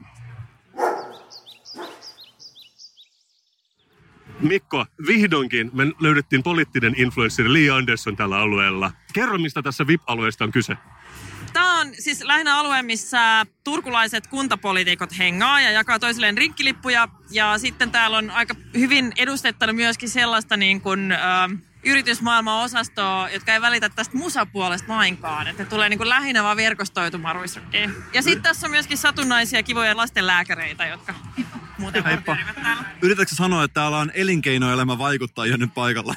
[4.40, 8.92] Mikko, vihdoinkin me löydettiin poliittinen influenssari Lee Anderson tällä alueella.
[9.12, 10.76] Kerro, mistä tässä VIP-alueesta on kyse.
[11.56, 17.08] Tämä on siis lähinnä alue, missä turkulaiset kuntapoliitikot hengaa ja jakaa toisilleen rinkkilippuja.
[17.30, 21.16] Ja sitten täällä on aika hyvin edustettuna myöskin sellaista niin kuin, ö,
[21.84, 25.48] yritysmaailman osastoa, jotka ei välitä tästä musapuolesta lainkaan.
[25.48, 27.94] Että ne tulee niin kuin lähinnä vaan verkostoitumaan ruisrokkiin.
[28.14, 31.14] Ja sitten tässä on myöskin satunnaisia kivoja lastenlääkäreitä, jotka
[31.78, 32.84] muuten täällä.
[33.02, 36.14] Yritätkö sanoa, että täällä on elinkeinoelämä vaikuttajia nyt paikalla?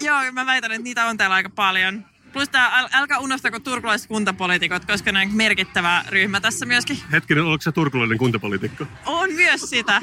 [0.00, 2.04] Joo, mä väitän, että niitä on täällä aika paljon.
[2.32, 6.98] Plus tää, äl, älkää unohtako turkulaiset kuntapoliitikot, koska ne on merkittävä ryhmä tässä myöskin.
[7.12, 8.86] Hetkinen, oletko sä turkulainen kuntapoliitikko?
[9.06, 10.00] On myös sitä.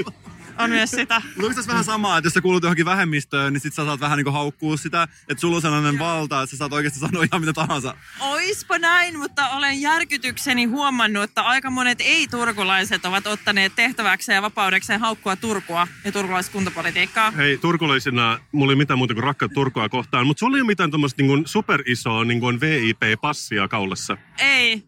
[0.58, 1.22] On myös sitä.
[1.26, 3.99] Mutta onko tässä vähän samaa, että jos sä kuulut johonkin vähemmistöön, niin sit sä saat
[3.99, 7.41] vähän niinku haukkua sitä, että sulla on sellainen valta, että sä saat oikeasti sanoa ihan
[7.41, 7.95] mitä tahansa.
[8.20, 14.99] Oispa näin, mutta olen järkytykseni huomannut, että aika monet ei-turkulaiset ovat ottaneet tehtäväkseen ja vapaudekseen
[14.99, 17.32] haukkua Turkua ja turkulaiskuntapolitiikkaa.
[17.32, 20.91] Hei, turkulaisena mulla ei mitään muuta kuin rakkaat Turkua kohtaan, mutta sulla ei ole mitään
[20.91, 24.18] tuommoista niin superisoa niin VIP-passia kaulassa.
[24.39, 24.84] Ei.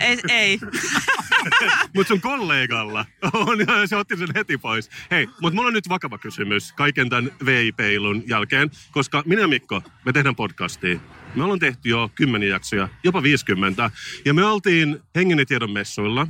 [0.00, 0.58] Ei, ei.
[1.94, 4.90] Mutta sun kollegalla on, se otti sen heti pois.
[5.10, 10.12] Hei, mutta mulla on nyt vakava kysymys kaiken tämän VIP-ilun jälkeen, koska minä Mikko, me
[10.12, 10.98] tehdään podcastia.
[11.34, 13.90] Me ollaan tehty jo kymmeniä jaksoja, jopa 50.
[14.24, 16.26] Ja me oltiin Hengenetiedon messuilla,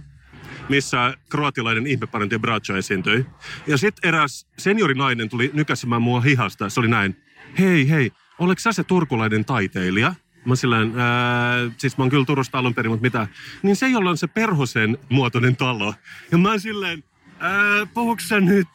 [0.68, 3.26] missä kroatilainen ihmeparantaja Bracho esiintyi.
[3.66, 6.68] Ja sitten eräs seniorinainen tuli nykäsemään mua hihasta.
[6.68, 7.16] Se oli näin,
[7.58, 10.14] hei hei, oleks sä se turkulainen taiteilija?
[10.44, 13.26] Mä silleen, ää, siis mä oon kyllä Turusta alun perin, mutta mitä?
[13.62, 15.94] Niin se, jolla on se perhosen muotoinen talo.
[16.32, 17.04] Ja mä oon silleen,
[17.38, 18.68] ää, puhuks sä nyt?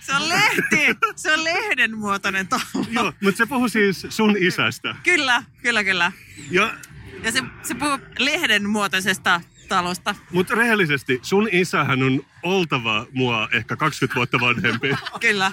[0.00, 0.96] Se on lehti.
[1.16, 2.62] Se on lehden muotoinen talo.
[2.90, 4.96] Joo, mutta se puhuu siis sun isästä.
[5.02, 6.12] Kyllä, kyllä, kyllä.
[6.50, 6.74] Ja,
[7.22, 10.14] Ja se, se puhuu lehden muotoisesta talosta.
[10.30, 14.94] mutta rehellisesti, sun isähän on oltava mua ehkä 20 vuotta vanhempi.
[15.20, 15.52] Kyllä.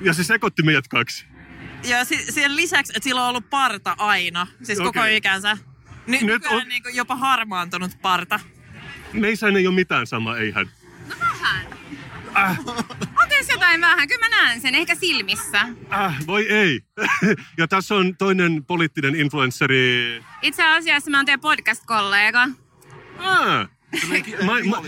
[0.00, 1.26] Ja se sekoitti meidät kaksi.
[1.84, 5.16] Ja si- sen lisäksi, että sillä on ollut parta aina, siis koko Okei.
[5.16, 5.54] ikänsä.
[6.06, 8.40] Ny- Nyt nykyään on- niin jopa harmaantunut parta.
[9.12, 10.70] Meissä ei ole mitään sama, eihän.
[13.22, 14.08] On tässä jotain vähän.
[14.08, 15.60] Kyllä mä näen sen, ehkä silmissä.
[15.92, 16.80] Äh, voi ei.
[17.58, 20.22] ja tässä on toinen poliittinen influenssari.
[20.42, 22.48] Itse asiassa mä oon teidän podcast-kollega.
[23.18, 23.68] Ah,
[24.46, 24.82] ma- ma-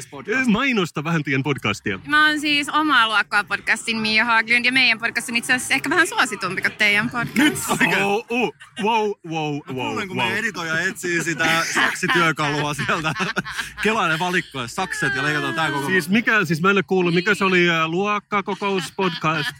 [0.46, 1.98] mainosta vähän teidän podcastia.
[2.07, 5.90] Mä oon siis omaa luokkaa podcastin Mia Haglund ja meidän podcast on itse asiassa ehkä
[5.90, 7.70] vähän suositumpi kuin teidän podcast.
[7.70, 10.26] Oh, oh, wow, wow, wow, Kuulen, kun wow.
[10.26, 13.12] meidän editoija etsii sitä saksityökalua sieltä.
[13.82, 15.86] Kelailee valikkoja sakset ja leikataan tää koko...
[15.86, 19.50] Siis mikä, siis mä en ole kuullut, mikä se oli äh, luokkakokouspodcast?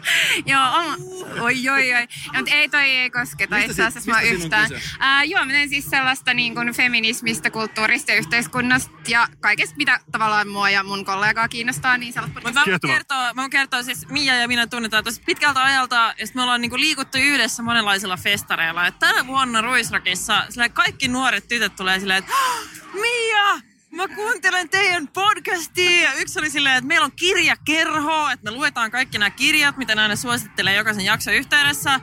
[0.46, 0.96] joo, oma,
[1.40, 2.06] oi oi oi.
[2.36, 4.70] Mutta ei toi ei kosketa itse asiassa mä yhtään.
[4.98, 10.48] Ää, joo, mä siis sellaista niin kuin feminismistä, kulttuurista ja yhteiskunnasta ja kaikesta, mitä tavallaan
[10.48, 14.08] mua ja mun kollegaa kiinnostaa, niin sellaista Mutta mä voin kertoa, mä voin kertoa siis
[14.08, 18.16] Mia ja minä tunnetaan tosi pitkältä ajalta, ja sit me ollaan niinku liikuttu yhdessä monenlaisilla
[18.16, 18.86] festareilla.
[18.86, 22.64] Et tänä vuonna Ruisrakissa kaikki nuoret tytöt tulee silleen, että "Ah,
[22.94, 23.60] Mia,
[23.90, 26.00] mä kuuntelen teidän podcastia.
[26.02, 29.94] Ja yksi oli silleen, että meillä on kirjakerho, että me luetaan kaikki nämä kirjat, mitä
[29.94, 32.00] ne aina suosittelee jokaisen jakson yhteydessä.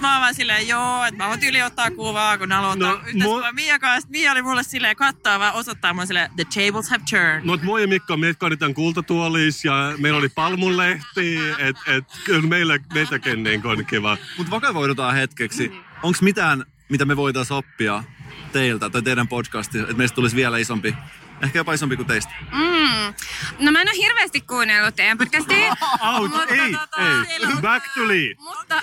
[0.00, 3.06] Mä oon vaan silleen, joo, että mä voin tyyli ottaa kuvaa, kun haluaa No, ottaa
[3.06, 4.10] yhteiskuvaa mu- Mia kanssa.
[4.10, 7.44] Mia oli mulle silleen kattaa vaan osoittaa mulle silleen, the tables have turned.
[7.44, 12.78] Mutta moi ja Mikko, meitä kannetaan kultatuolis ja meillä oli palmunlehti, että et, kyllä meillä,
[12.94, 14.16] meitäkin niin on kiva.
[14.38, 15.72] Mutta vakavoidutaan hetkeksi.
[16.02, 18.04] Onko mitään, mitä me voitaisiin oppia
[18.52, 20.94] teiltä tai teidän podcastista, että meistä tulisi vielä isompi?
[21.42, 22.32] Ehkä jopa isompi kuin teistä.
[22.52, 23.14] Mm.
[23.58, 25.76] No mä en ole hirveästi kuunnellut teidän podcastia.
[26.14, 28.34] Out, Mutta ei, tota, ei, back to Lee.
[28.48, 28.80] Mutta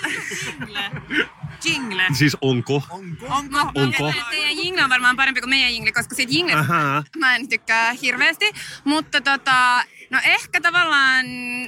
[1.64, 2.02] Jingle.
[2.12, 2.82] Siis onko?
[2.90, 3.26] Onko?
[3.74, 4.12] Onko?
[4.30, 7.02] teidän jingle on varmaan parempi kuin meidän jingle, koska siitä jinglet Ähä.
[7.18, 8.52] mä en tykkää hirveästi.
[8.84, 11.26] Mutta tota, no ehkä tavallaan,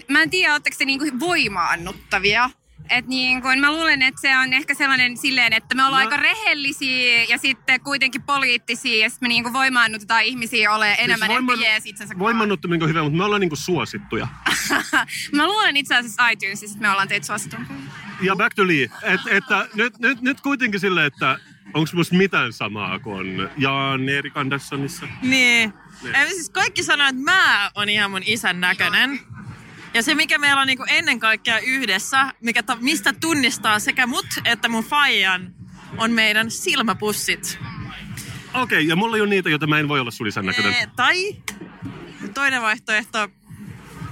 [0.09, 2.51] mä en tiedä, ootteko te niinku voimaannuttavia.
[2.91, 6.09] Et niin kun, mä luulen, että se on ehkä sellainen silleen, että me ollaan No.
[6.11, 11.41] aika rehellisiä ja sitten kuitenkin poliittisia ja sitten me niinku voimaannutetaan ihmisiä ole enemmän Siis
[11.47, 14.28] siis ehkä jees itsensä Voimannuttaminen on hyvä, mutta me ollaan niinku suosittuja.
[15.32, 17.76] Mä luulen itse asiassa iTunesissa, että me ollaan teitä suositumpia.
[18.22, 18.91] Ja back to Lee.
[19.03, 21.38] Et, että nyt, nyt, nyt kuitenkin silleen, että
[21.74, 25.07] onko musta mitään samaa kuin Jan Erik Anderssonissa?
[25.22, 25.72] Niin.
[26.14, 29.20] Eli siis kaikki sanoo, että mä on ihan mun isän näköinen.
[29.95, 34.26] Ja se, mikä meillä on niinku ennen kaikkea yhdessä, mikä ta- mistä tunnistaa sekä mut
[34.45, 35.55] että mun faijan,
[35.99, 37.59] on meidän silmäpussit.
[38.55, 40.72] Okei, okay, ja mulla ei ole niitä, joita mä en voi olla sun isän näköinen.
[40.72, 41.36] Ee, tai
[42.34, 43.28] toinen vaihtoehto,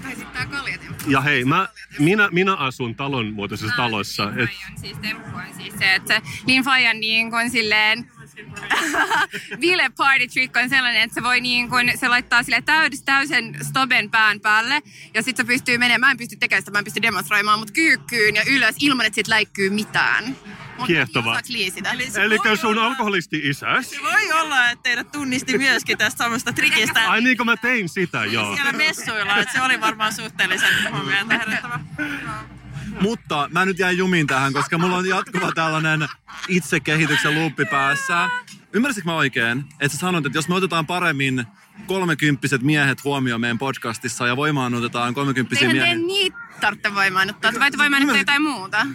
[0.02, 1.10] Tai sitten tää kaljatemppu.
[1.10, 1.68] Ja hei, mä,
[1.98, 4.32] minä, minä asun talon muotoisessa talossa.
[4.36, 4.50] Et, Et...
[4.80, 8.10] siis temppu on siis se, että se Lin Fajan niin kuin silleen
[9.60, 13.58] Ville party trick on sellainen, että se voi niin kuin, se laittaa sille täydys, täysen
[13.70, 14.82] stoben pään päälle
[15.14, 17.74] ja sitten se pystyy menemään, mä en pysty tekemään sitä, mä en pysty demonstroimaan, mutta
[17.74, 20.36] kyykkyyn ja ylös ilman, että siitä läikkyy mitään.
[20.78, 21.40] Mut Kiehtovaa.
[21.42, 21.92] sitä?
[21.92, 23.90] Eli se eli sun olla- alkoholisti isäs.
[23.90, 27.88] se voi olla, että teidät tunnisti myöskin tästä samasta trikistä Ai niin kuin mä tein
[27.88, 28.54] sitä, joo.
[28.54, 31.80] siellä messuilla, että se oli varmaan suhteellisen huomioon herättävä.
[33.00, 36.08] Mutta mä nyt jäin jumiin tähän, koska mulla on jatkuva tällainen
[36.48, 38.30] itsekehityksen luuppi päässä.
[38.72, 41.46] Ymmärsitkö mä oikein, että sä sanot, että jos me otetaan paremmin
[41.86, 46.06] kolmekymppiset miehet huomioon meidän podcastissa ja voimaannutetaan kolmekymppisiä Eihän miehiä.
[46.06, 48.86] niitä tarvitse voimaannuttaa, te voitte voimaannuttaa jotain muuta.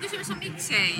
[0.00, 0.94] Kysymys on miksei.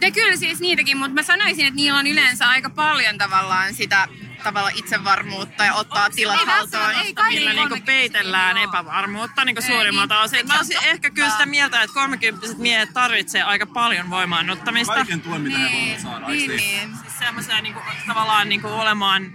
[0.00, 4.08] Ja kyllä siis niitäkin, mutta mä sanoisin, että niillä on yleensä aika paljon tavallaan sitä
[4.42, 6.90] tavallaan itsevarmuutta ja ottaa tilat Ei haltuun.
[7.04, 10.46] Ei millä niinku peitellään epävarmuutta niinku suurimmalta niin, osin.
[10.46, 14.94] Mä olisin ehkä kyllä sitä mieltä, että kolmekymppiset miehet tarvitsee aika paljon voimaannuttamista.
[14.94, 16.28] Kaiken tuen, mitä he Niin, voivat saada.
[16.28, 16.96] niin, eikö niin.
[17.02, 19.32] Siis semmoisia niinku, tavallaan niinku olemaan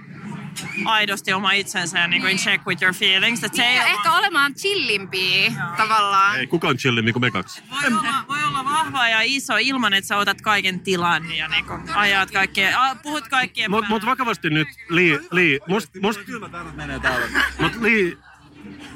[0.86, 3.44] aidosti oma itsensä ja niinku in check with your feelings.
[3.44, 6.40] Et se Niin, ei ole ehkä olemaan chillimpiä tavallaan.
[6.40, 7.62] Ei kukaan chillimmin kuin me kaksi.
[7.72, 11.74] Voi olla, voi olla vahva ja iso ilman, että sä otat kaiken tilan ja niinku
[11.96, 16.72] ajat kaikkien, a, puhut kaikkien Mutta mut vakavasti nyt, Li, Li must, must, Kylmä täällä
[16.72, 17.28] menee täällä.
[17.60, 18.18] mut Li,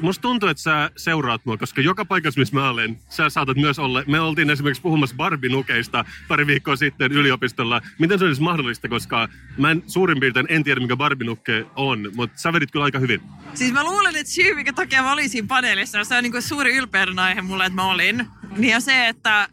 [0.02, 3.80] musta tuntuu, että sä seuraat mua, koska joka paikassa, missä mä olen, sä saatat myös
[3.80, 4.04] olla.
[4.08, 7.82] Me oltiin esimerkiksi puhumassa Barbie-nukeista pari viikkoa sitten yliopistolla.
[8.00, 12.40] Miten se olisi mahdollista, koska mä en suurin piirtein en tiedä, mikä Barbie-nukke on, mutta
[12.40, 13.22] sä vedit kyllä aika hyvin.
[13.54, 16.42] Siis mä luulen, että syy, mikä takia mä olin siinä paneelissa, se on niin kuin
[16.42, 18.28] suuri ylpeyden aihe mulle, että mä olin.
[18.58, 19.48] Niin on se, että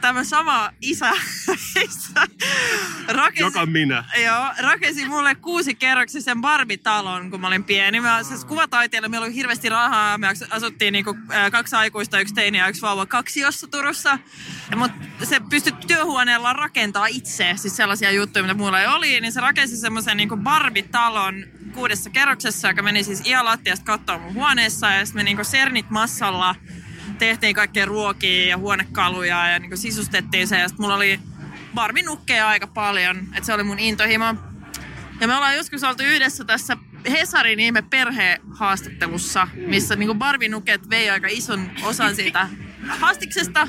[0.00, 1.10] tämä sama isä,
[1.88, 2.26] isä
[3.08, 4.04] rakensi, Joka minä.
[4.24, 8.00] Joo, rakensi mulle kuusi kerroksisen Barbie-talon, kun mä olin pieni.
[8.00, 10.18] Mä, siis kuvataiteella meillä oli hirveästi rahaa.
[10.18, 11.16] Me asuttiin niinku,
[11.52, 14.18] kaksi aikuista, yksi teini ja yksi vauva kaksiossa Turussa.
[14.70, 14.92] Ja mut
[15.22, 19.20] se pystyi työhuoneella rakentaa itse, siis sellaisia juttuja, mitä mulla ei oli.
[19.20, 21.44] Niin se rakensi semmoisen niinku Barbie-talon
[21.74, 24.90] kuudessa kerroksessa, joka meni siis ialattiasta katsoa mun huoneessa.
[24.90, 26.54] Ja sitten me niinku Sernit massalla
[27.20, 30.58] tehtiin kaikkea ruokia ja huonekaluja ja niinku sisustettiin se.
[30.58, 31.20] Ja sitten mulla oli
[31.74, 34.34] Barbie-nukkeja aika paljon, että se oli mun intohimo.
[35.20, 36.76] Ja me ollaan joskus oltu yhdessä tässä
[37.10, 42.48] Hesarin ihme perhehaastattelussa, missä niinku Barbie-nuket vei aika ison osan siitä
[42.88, 43.68] haastiksesta.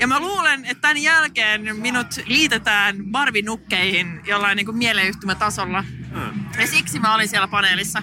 [0.00, 5.84] Ja mä luulen, että tämän jälkeen minut liitetään Barbie-nukkeihin jollain niinku mieleyhtymätasolla.
[6.60, 8.02] Ja siksi mä olin siellä paneelissa.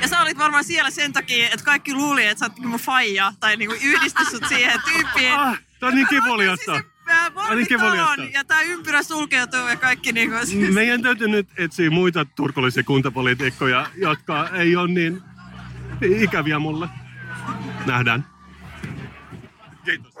[0.00, 3.32] Ja sä olit varmaan siellä sen takia, että kaikki luuli, että sä oot mun faija.
[3.40, 5.32] Tai niinku yhdisty sut siihen tyyppiin.
[5.32, 6.72] Ah, tää on niin kivuliasta.
[6.72, 10.36] Niin Ja tää ympyrä sulkeutuu ja kaikki niinku...
[10.44, 15.22] Siis, Meidän täytyy nyt etsiä muita turkulaisia kuntapolitiikkoja, jotka ei ole niin
[16.00, 16.88] ikäviä mulle.
[17.86, 18.26] Nähdään.
[19.84, 20.14] Kiitos.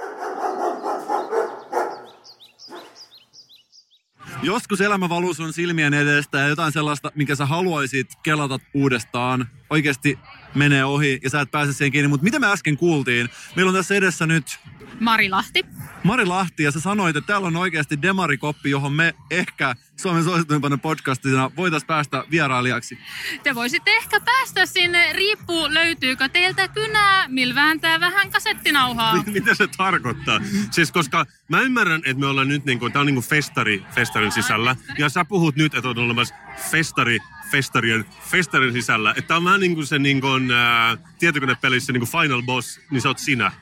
[4.44, 10.18] Joskus elämä valuu sun silmien edestä ja jotain sellaista, minkä sä haluaisit kelata uudestaan, oikeasti
[10.54, 12.08] menee ohi ja sä et pääse siihen kiinni.
[12.08, 13.28] Mutta mitä me äsken kuultiin?
[13.56, 14.58] Meillä on tässä edessä nyt
[15.00, 15.64] Mari Lahti.
[16.02, 20.78] Mari Lahti ja sä sanoit, että täällä on oikeasti demarikoppi, johon me ehkä Suomen suosituimpana
[20.78, 22.98] podcastina voitaisiin päästä vierailijaksi.
[23.42, 29.22] Te voisitte ehkä päästä sinne, riippuu löytyykö teiltä kynää, millä vääntää vähän kasettinauhaa.
[29.32, 30.40] Mitä se tarkoittaa?
[30.70, 34.76] Siis koska mä ymmärrän, että me ollaan nyt niinku, tää on niinku festari festarin sisällä.
[34.98, 36.34] Ja sä puhut nyt, että on olemassa
[36.70, 37.18] festari
[37.50, 39.14] festarien, festarin sisällä.
[39.16, 43.52] Että on vähän niinku se niinku, ää, tietokonepelissä niinku final boss, niin sä oot sinä.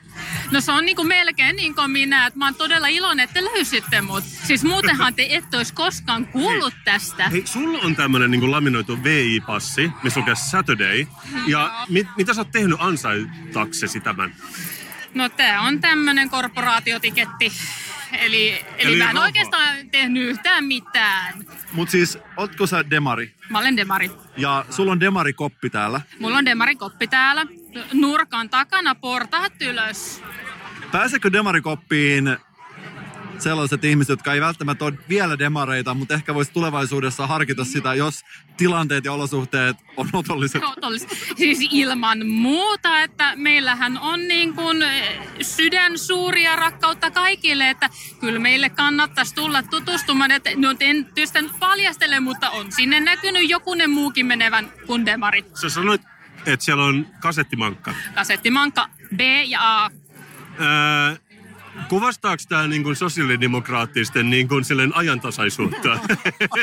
[0.51, 3.43] No se on niinku melkein niin kuin minä, että mä oon todella iloinen, että te
[3.43, 4.23] löysitte mut.
[4.23, 7.29] Siis muutenhan te ette olisi koskaan kuullut tästä.
[7.29, 11.05] Hei, sulla on tämmönen niinku laminoitu VI-passi, missä lukee Saturday.
[11.47, 14.35] Ja mit, mitä sä oot tehnyt ansaitaksesi tämän?
[15.13, 17.51] No tää on tämmönen korporaatiotiketti.
[18.19, 19.23] Eli, eli, Eli mä en rahaa.
[19.23, 21.33] oikeastaan tehnyt yhtään mitään.
[21.71, 23.33] Mutta siis, ootko sä demari?
[23.49, 24.11] Mä olen demari.
[24.37, 26.01] Ja sulla on demarikoppi täällä.
[26.19, 27.45] Mulla on demarin koppi täällä.
[27.93, 30.21] Nurkan takana portaat ylös.
[30.91, 32.37] Pääsekö demarikoppiin
[33.43, 38.25] sellaiset ihmiset, jotka ei välttämättä ole vielä demareita, mutta ehkä voisi tulevaisuudessa harkita sitä, jos
[38.57, 40.63] tilanteet ja olosuhteet on otolliset.
[40.77, 41.07] Otollis.
[41.35, 47.89] Siis ilman muuta, että meillähän on niin kuin eh, sydän suuria rakkautta kaikille, että
[48.19, 50.31] kyllä meille kannattaisi tulla tutustumaan.
[50.31, 55.45] Että, no en tietysti nyt paljastele, mutta on sinne näkynyt jokunen muukin menevän kuin demarit.
[55.55, 56.01] Sä sanoit,
[56.45, 57.93] että siellä on kasettimankka.
[58.15, 59.91] Kasettimanka B ja A.
[60.59, 61.15] Ää,
[61.89, 65.93] kuvastaako tämä niin sosiaalidemokraattisten niin kuin, silleen ajantasaisuutta?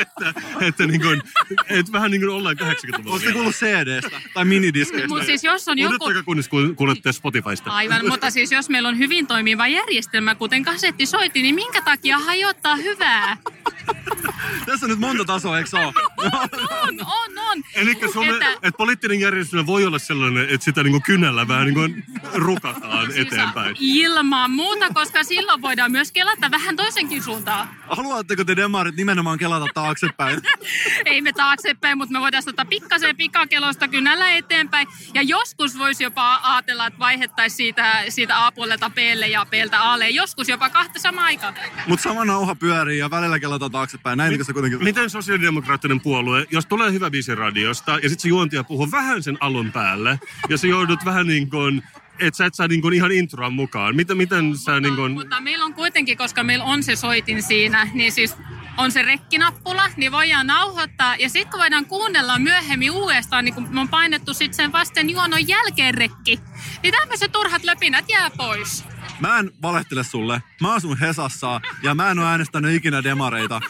[0.01, 1.21] että, että, niin kuin,
[1.69, 3.11] että vähän niin kuin ollaan 80-luvulla.
[3.11, 5.07] Oletteko kuullut CD-stä tai minidiskeistä?
[5.07, 5.95] Mutta siis jos on joku...
[5.95, 7.71] Odottakaa kunnes kuul- kuulette Spotifysta.
[7.71, 12.75] Aivan, mutta siis jos meillä on hyvin toimiva järjestelmä, kuten kasettisoitti, niin minkä takia hajottaa
[12.75, 13.37] hyvää?
[14.65, 15.93] Tässä on nyt monta tasoa, eikö se ole?
[16.17, 17.63] On, on, on.
[17.75, 21.47] Eli Suomen, Että- että, että poliittinen järjestelmä voi olla sellainen, että sitä niin kuin kynällä
[21.47, 22.03] vähän niin kuin
[22.33, 23.75] rukataan Siis eteenpäin.
[23.79, 27.67] Ilman muuta, koska silloin voidaan myös kelata vähän toisenkin suuntaan.
[27.89, 30.41] Haluatteko te demarit nimenomaan kelata taaksepäin?
[31.05, 34.87] Ei me taaksepäin, mutta me voitaisiin ottaa pikkasen pikakelosta kynällä eteenpäin.
[35.13, 40.09] Ja joskus voisi jopa ajatella, että vaihettaisiin siitä, siitä A-puolelta Blle ja Bltä Alle.
[40.09, 41.55] Joskus jopa kahta samaan aikaan.
[41.87, 44.17] Mutta sama nauha pyörii ja välillä kelataan taaksepäin.
[44.17, 44.83] Näin se kuitenkin...
[44.83, 49.37] Miten sosiaalidemokraattinen puolue, jos tulee hyvä biisi radiosta ja sitten se juontaja puhuu vähän sen
[49.39, 51.83] alun päälle ja sä joudut vähän niin kuin,
[52.19, 53.95] että sä et saa niin kuin ihan introa mukaan.
[53.95, 57.87] Miten, miten sä niin kuin, Mutta meillä on kuitenkin, koska meillä on se soitin siinä,
[57.93, 58.35] niin siis
[58.77, 61.15] on se rekkinappula, niin voidaan nauhoittaa.
[61.15, 65.09] Ja sitten kun voidaan kuunnella myöhemmin uudestaan, niin kun me on painettu sitten sen vasten
[65.09, 66.39] juonon jälkeen rekki,
[66.83, 68.85] niin tämmöiset turhat löpinät jää pois.
[69.19, 70.43] Mä en valehtele sulle.
[70.61, 73.61] Mä asun Hesassa ja mä en ole äänestänyt ikinä demareita.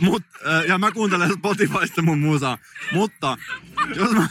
[0.00, 0.22] Mut,
[0.68, 2.58] ja mä kuuntelen Spotifysta mun musaa.
[2.92, 3.38] Mutta
[3.96, 4.28] jos mä,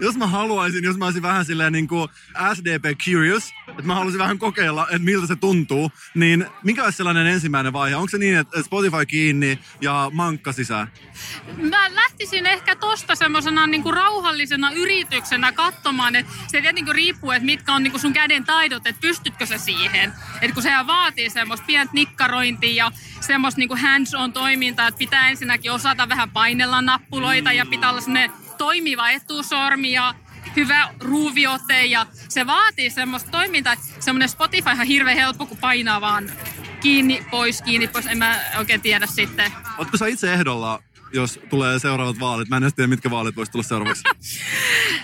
[0.00, 2.08] jos mä haluaisin, jos mä olisin vähän silleen niin kuin
[2.54, 7.26] SDP curious, että mä haluaisin vähän kokeilla, että miltä se tuntuu, niin mikä olisi sellainen
[7.26, 7.96] ensimmäinen vaihe?
[7.96, 10.92] Onko se niin, että Spotify kiinni ja mankka sisään?
[11.70, 17.72] Mä lähtisin ehkä tosta semmoisena niinku rauhallisena yrityksenä katsomaan, että se tietenkin riippuu, että mitkä
[17.72, 20.12] on niinku sun käden taidot, että pystytkö sä siihen.
[20.40, 25.72] Että kun sehän vaatii semmoista pientä nikkarointia ja semmoista niinku hands-on toimintaa, että pitää ensinnäkin
[25.72, 28.00] osata vähän painella nappuloita ja pitää olla
[28.58, 30.14] toimiva etusormi ja
[30.56, 36.00] hyvä ruuviote ja se vaatii semmoista toimintaa, että semmoinen Spotify on hirveän helppo, kun painaa
[36.00, 36.30] vaan
[36.80, 38.06] kiinni, pois, kiinni, pois.
[38.06, 39.52] En mä oikein tiedä sitten.
[39.78, 40.82] Ootko sä itse ehdolla,
[41.12, 42.48] jos tulee seuraavat vaalit?
[42.48, 44.02] Mä en edes tiedä, mitkä vaalit voisi tulla seuraavaksi.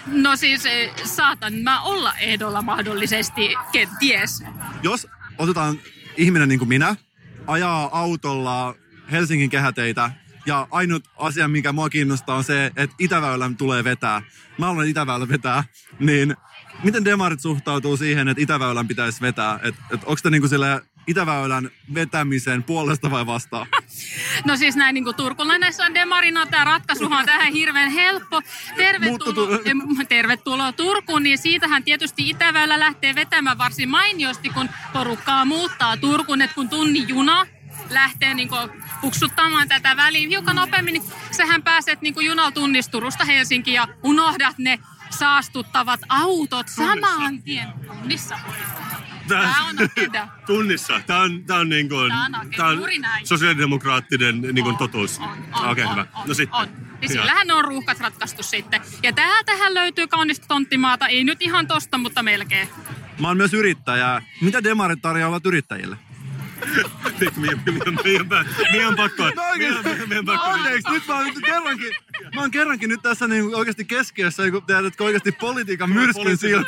[0.06, 4.44] No siis eh, saatan mä olla ehdolla mahdollisesti, kenties.
[4.82, 5.06] Jos
[5.38, 5.78] otetaan
[6.16, 6.96] ihminen niin kuin minä,
[7.46, 8.74] ajaa autolla
[9.10, 10.10] Helsingin kehäteitä
[10.46, 14.22] ja ainut asia, mikä mua kiinnostaa on se, että Itäväylän tulee vetää.
[14.58, 15.64] Mä haluan Itäväylän vetää,
[15.98, 16.36] niin
[16.82, 19.60] miten demarit suhtautuu siihen, että Itäväylän pitäisi vetää?
[19.62, 23.66] Et, et onko te niinku sille Itäväylän vetämisen puolesta vai vastaan?
[24.44, 28.42] No siis näin niin kuin turkulaisessa on demarina, tämä ratkaisuhan on tähän hirveän helppo.
[28.76, 29.58] Tervetuloa,
[30.08, 36.54] tervetuloa Turkuun, niin siitähän tietysti Itäväylä lähtee vetämään varsin mainiosti, kun porukkaa muuttaa Turkuun, että
[36.54, 37.46] kun tunnin juna
[37.90, 38.70] lähtee niin kuin
[39.00, 43.88] puksuttamaan tätä väliin hiukan nopeammin, niin sähän pääset niin kuin junalla tunnista Turusta Helsinkiin ja
[44.02, 44.78] unohdat ne
[45.10, 48.38] saastuttavat autot saman tien tunnissa.
[49.28, 50.28] Tää on agenda.
[50.46, 51.00] Tunnissa.
[51.06, 52.66] Tämä on, tää on, niin kuin, Tää on agenda, tää
[53.20, 55.20] on sosiaalidemokraattinen niin kuin On, totuus.
[55.70, 56.06] Okei, on, hyvä.
[56.14, 56.60] On, no sitten.
[56.60, 56.68] on.
[57.02, 58.80] Ja sillähän on ruuhkat ratkaistu sitten.
[59.02, 61.06] Ja täältähän löytyy kaunista tonttimaata.
[61.06, 62.68] Ei nyt ihan tosta, mutta melkein.
[63.18, 64.22] Mä oon myös yrittäjä.
[64.40, 65.96] Mitä demarit tarjoavat yrittäjille?
[67.36, 69.22] Meidän, meidän, meidän, meidän pakko.
[69.50, 69.82] Oikeesti.
[69.88, 70.46] Meidän, meidän pakko.
[70.46, 71.92] Anteeksi, nyt mä oon nyt kerrankin,
[72.34, 76.62] mä oon kerrankin nyt tässä niin oikeasti keskiössä, kun tiedätkö oikeasti politiikan myrskyn, sil,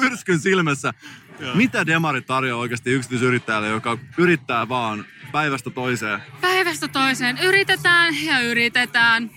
[0.00, 0.94] myrskyn silmässä.
[1.54, 6.20] Mitä demarit tarjoaa oikeasti yksityisyrittäjälle, joka yrittää vaan päivästä toiseen?
[6.40, 9.30] Päivästä toiseen yritetään ja yritetään.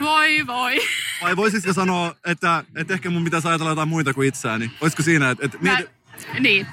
[0.00, 0.78] Voi voi.
[1.22, 4.70] Vai voisitko sanoa, että, että ehkä mun pitäisi ajatella jotain muita kuin itseäni?
[4.80, 5.90] Olisiko siinä, että, että Mä, mieti,
[6.40, 6.66] niin.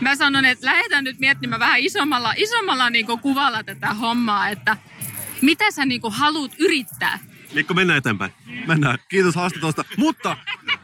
[0.00, 4.76] Mä sanon, että lähdetään nyt miettimään vähän isommalla, isommalla niin kuvalla tätä hommaa, että
[5.40, 7.18] mitä sä niin haluat yrittää.
[7.54, 8.32] Mikko, mennään eteenpäin.
[8.66, 8.98] mennään.
[9.08, 9.84] Kiitos haastattelusta.
[9.96, 10.36] Mutta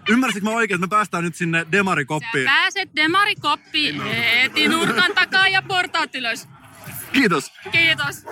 [0.09, 2.45] ymmärsitkö mä oikein, että me päästään nyt sinne demarikoppiin?
[2.45, 4.01] Pääset demarikoppi
[4.43, 6.49] heti nurkan takaa ja portaat ylös.
[7.13, 7.53] Kiitos.
[7.73, 8.25] Kiitos.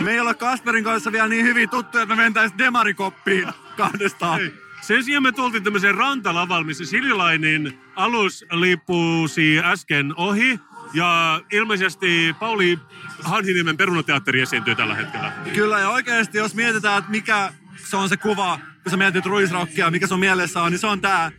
[0.00, 4.40] Me ei olla Kasperin kanssa vielä niin hyvin tuttuja, että me mentäis demarikoppiin kahdestaan.
[4.40, 4.54] Hei,
[4.86, 10.60] Sen sijaan me tultiin tämmöiseen rantalavalle, missä Sililainin alus liippuusi äsken ohi.
[10.94, 12.78] Ja ilmeisesti Pauli
[13.22, 15.32] Hanhiniemen perunateatteri esiintyy tällä hetkellä.
[15.54, 19.90] Kyllä, ja oikeasti jos mietitään, että mikä se on se kuva, kun sä mietit ruisrockia,
[19.90, 21.32] mikä sun mielessä on, niin se on tää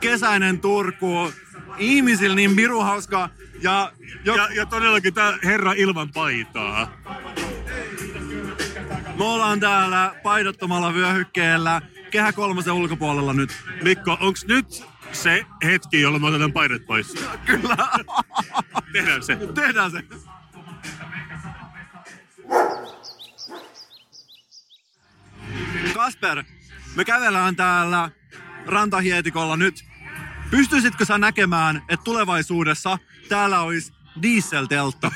[0.00, 1.32] kesäinen Turku.
[1.78, 3.28] Ihmisillä niin biru hauska.
[3.62, 3.92] Ja,
[4.24, 6.92] jo, Ja, ja todellakin tämä herra ilman paitaa.
[9.18, 13.56] me ollaan täällä paidottomalla vyöhykkeellä Kehä kolmosen ulkopuolella nyt.
[13.82, 17.14] Mikko, onks nyt se hetki, jolloin me otetaan paidat pois?
[17.46, 17.76] Kyllä.
[18.92, 19.38] Tehdään se.
[19.54, 20.04] Tehdään se.
[25.94, 26.44] Kasper,
[26.96, 28.10] me kävellään täällä
[28.66, 29.84] rantahietikolla nyt.
[30.50, 32.98] Pystyisitkö sä näkemään, että tulevaisuudessa
[33.28, 33.92] täällä olisi
[34.22, 35.12] dieselteltta?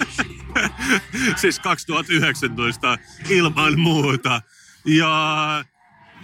[1.36, 2.98] siis 2019
[3.28, 4.42] ilman muuta.
[4.84, 5.64] Ja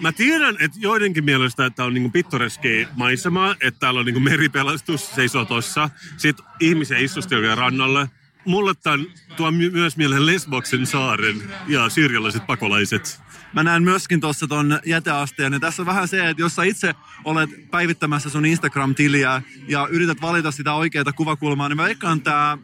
[0.00, 5.14] mä tiedän, että joidenkin mielestä että on niinku pittoreski maisema, että täällä on niinku meripelastus
[5.14, 5.90] seisoo tossa.
[6.16, 8.10] Sitten ihmisiä istustelua rannalle.
[8.44, 13.20] Mulle tämän tuo my- myös mieleen Lesboksen saaren ja syyrialaiset pakolaiset.
[13.52, 15.52] Mä näen myöskin tuossa ton jäteasteen.
[15.52, 16.94] Ja tässä on vähän se, että jos sä itse
[17.24, 22.58] olet päivittämässä sun Instagram-tiliä ja yrität valita sitä oikeaa kuvakulmaa, niin mä veikkaan tää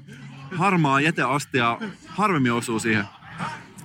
[0.57, 1.79] harmaa jäteastia
[2.09, 3.05] harvemmin osuu siihen.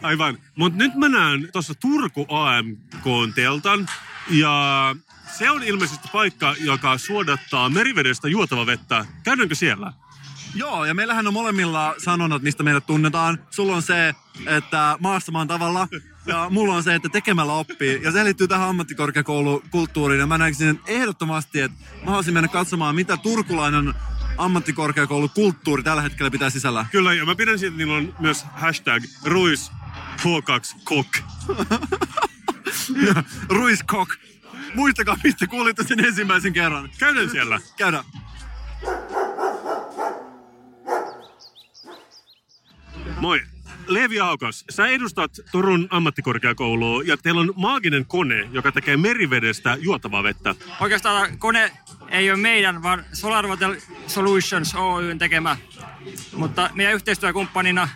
[0.01, 0.37] Aivan.
[0.55, 3.89] Mutta nyt mä näen tuossa Turku AMK-teltan
[4.29, 4.95] ja
[5.37, 9.05] se on ilmeisesti paikka, joka suodattaa merivedestä juotava vettä.
[9.23, 9.93] Käydäänkö siellä?
[10.55, 13.39] Joo, ja meillähän on molemmilla sanonnat, mistä meidät tunnetaan.
[13.49, 15.87] Sulla on se, että maassa maan tavalla,
[16.25, 17.99] ja mulla on se, että tekemällä oppii.
[18.03, 23.17] Ja se liittyy tähän ammattikorkeakoulukulttuuriin, ja mä näkisin ehdottomasti, että mä haluaisin mennä katsomaan, mitä
[23.17, 23.93] turkulainen
[24.37, 26.85] ammattikorkeakoulukulttuuri tällä hetkellä pitää sisällä?
[26.91, 29.71] Kyllä, ja mä pidän siitä, että niillä on myös hashtag ruis
[30.17, 31.07] H2 kok.
[33.49, 34.09] Ruiskok.
[34.75, 36.89] Muistakaa, mistä kuulitte sen ensimmäisen kerran.
[36.99, 37.59] Käydään siellä.
[37.77, 38.03] Käydään.
[43.19, 43.41] Moi.
[43.87, 50.23] Leevi Aukas, sä edustat Turun ammattikorkeakoulua ja teillä on maaginen kone, joka tekee merivedestä juotavaa
[50.23, 50.55] vettä.
[50.79, 51.71] Oikeastaan kone
[52.09, 53.75] ei ole meidän, vaan SolarWater
[54.07, 55.57] Solutions Oyn tekemä.
[56.33, 57.89] Mutta meidän yhteistyökumppanina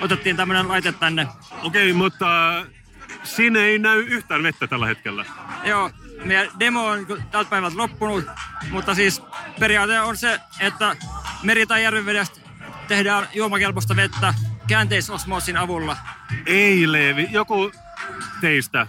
[0.00, 1.26] otettiin tämmöinen laite tänne.
[1.62, 2.26] Okei, mutta
[3.22, 5.24] siinä ei näy yhtään vettä tällä hetkellä.
[5.64, 5.90] Joo,
[6.24, 8.24] meidän demo on kyllä tältä päivältä loppunut,
[8.70, 9.22] mutta siis
[9.60, 10.96] periaate on se, että
[11.42, 12.40] meri- tai järvenvedestä
[12.88, 14.34] tehdään juomakelpoista vettä
[14.66, 15.96] käänteisosmoosin avulla.
[16.46, 17.72] Ei Leevi, joku
[18.40, 18.86] teistä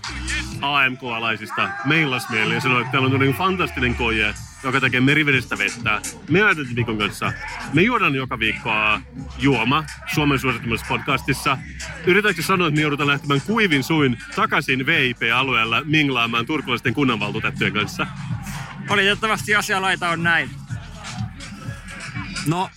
[0.61, 4.33] AMK-alaisista meilas meille ja sanoi, että täällä on tämmöinen fantastinen koje,
[4.63, 6.01] joka tekee merivedestä vettä.
[6.29, 7.33] Me ajateltiin viikon kanssa,
[7.73, 9.01] me juodaan joka viikkoa
[9.37, 9.83] juoma
[10.13, 11.57] Suomen suosittumassa podcastissa.
[12.05, 18.07] Yritätkö sanoa, että me joudutaan lähtemään kuivin suin takaisin VIP-alueella minglaamaan turkulaisten kunnanvaltuutettujen kanssa?
[18.89, 20.49] Valitettavasti asialaita on näin.
[22.47, 22.69] No,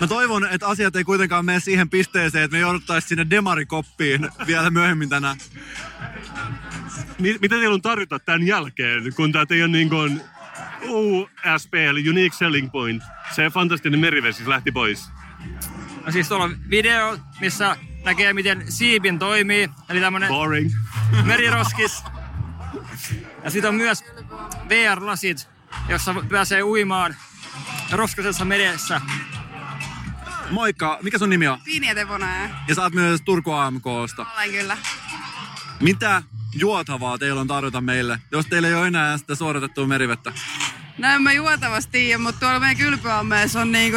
[0.00, 4.70] mä toivon, että asiat ei kuitenkaan mene siihen pisteeseen, että me jouduttaisiin sinne demarikoppiin vielä
[4.70, 5.36] myöhemmin tänään.
[7.18, 10.20] Mi- mitä teillä on tarjota tämän jälkeen, kun tämä teidän niin kuin
[10.82, 13.02] USPL, Unique Selling Point,
[13.32, 15.08] se fantastinen merivesi lähti pois?
[16.06, 19.68] No siis tuolla on video, missä näkee miten siipin toimii.
[19.88, 20.70] Eli tämmönen Boring.
[21.24, 22.04] meriroskis.
[23.44, 24.04] Ja sitten on myös
[24.68, 25.48] VR-lasit,
[25.88, 27.16] jossa pääsee uimaan
[27.92, 29.00] roskasessa meressä.
[30.50, 31.58] Moikka, mikä sun nimi on?
[31.94, 32.48] Teponaja.
[32.68, 34.26] Ja sä oot myös Turku AMKsta.
[34.36, 34.76] Olen kyllä.
[35.80, 36.22] Mitä
[36.54, 40.32] juotavaa teillä on tarjota meille, jos teillä ei ole enää sitä suodatettua merivettä?
[40.98, 43.96] No en mä juotavasti tiedä, mutta tuolla meidän kylpyammeessa on niinku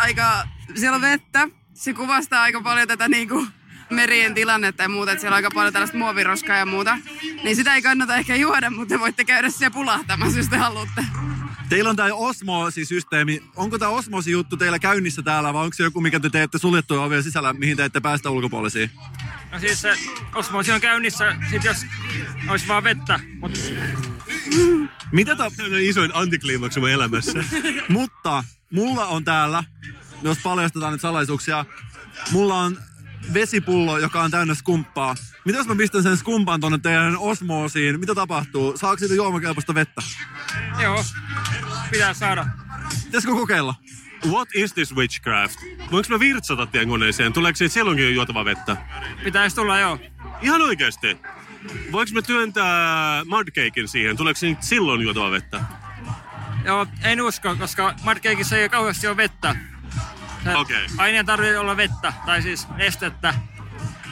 [0.00, 0.44] aika...
[0.74, 1.48] Siellä on vettä.
[1.74, 3.46] Se kuvastaa aika paljon tätä niinku
[3.90, 6.98] merien tilannetta ja muuta, että siellä on aika paljon tällaista muoviroskaa ja muuta.
[7.44, 11.04] Niin sitä ei kannata ehkä juoda, mutta te voitte käydä siellä pulahtamassa, jos te haluatte.
[11.68, 13.42] Teillä on tämä osmoosisysteemi.
[13.56, 17.22] Onko tämä osmoosijuttu teillä käynnissä täällä vai onko se joku, mikä te teette suljettuja ovia
[17.22, 18.90] sisällä, mihin te ette päästä ulkopuolisiin?
[19.52, 19.94] No siis se
[20.34, 21.76] osmoosi on käynnissä, sit jos
[22.48, 23.20] olisi vaan vettä.
[23.40, 23.60] Mutta
[25.12, 27.44] Mitä Tämä on isoin antikliimaksi mun elämässä.
[27.88, 29.64] Mutta mulla on täällä,
[30.22, 31.64] jos paljastetaan nyt salaisuuksia,
[32.30, 32.78] mulla on
[33.34, 35.14] vesipullo, joka on täynnä skumppaa.
[35.44, 38.00] Mitä jos mä pistän sen skumpan tonne teidän osmoosiin?
[38.00, 38.76] Mitä tapahtuu?
[38.76, 40.02] Saako siitä juomakelpoista vettä?
[40.82, 41.04] joo,
[41.90, 42.46] pitää saada.
[43.04, 43.74] Pitäisikö kokeilla?
[44.26, 45.58] What is this witchcraft?
[45.92, 47.32] Voinko mä virtsata teidän koneeseen?
[47.32, 48.76] Tuleeko siitä silloinkin juotavaa vettä?
[49.24, 49.98] Pitäisi tulla joo.
[50.42, 51.16] Ihan oikeasti.
[51.92, 54.16] Voinko mä työntää mudcakein siihen?
[54.16, 55.64] Tuleeko siitä silloin juotavaa vettä?
[56.64, 59.56] Joo, en usko, koska Mudcakeissa ei kauheasti ole vettä.
[60.54, 60.86] Okei.
[60.98, 63.34] Aineen tarvii olla vettä, tai siis nestettä.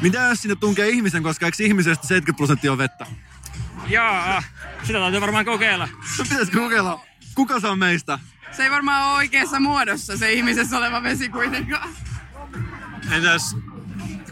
[0.03, 3.07] Mitä jos sinne tunkee ihmisen, koska eikö ihmisestä 70 prosenttia on vettä?
[3.87, 4.43] Jaa,
[4.83, 5.89] sitä täytyy varmaan kokeilla.
[6.23, 7.01] Pitäisikö kokeilla?
[7.35, 8.19] Kuka se on meistä?
[8.53, 11.89] Se ei varmaan ole oikeassa muodossa se ihmisessä oleva vesi kuitenkaan.
[13.11, 13.57] Entäs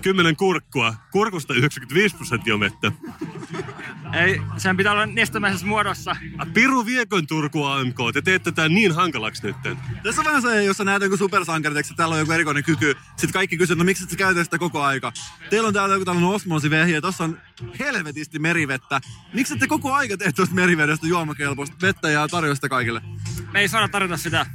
[0.03, 0.95] kymmenen kurkkua?
[1.11, 2.93] Kurkusta 95 prosenttia on vettä.
[4.13, 6.17] Ei, sen pitää olla nestemäisessä muodossa.
[6.39, 9.79] A, Piru viekon Turku AMK, te teette tämän niin hankalaksi nytten.
[10.03, 12.97] Tässä on vähän se, jos sä näet joku supersankarit, että täällä on joku erikoinen kyky.
[13.09, 15.13] Sitten kaikki kysyvät, no miksi et sä käytä sitä koko aika?
[15.51, 17.39] Teillä on täällä joku tällainen osmoosivehi ja tossa on
[17.79, 19.01] helvetisti merivettä.
[19.33, 23.03] Miksi ette koko aika tee tuosta merivedestä juomakelpoista vettä ja tarjoa sitä kaikille?
[23.53, 24.47] Me ei saada tarjota sitä.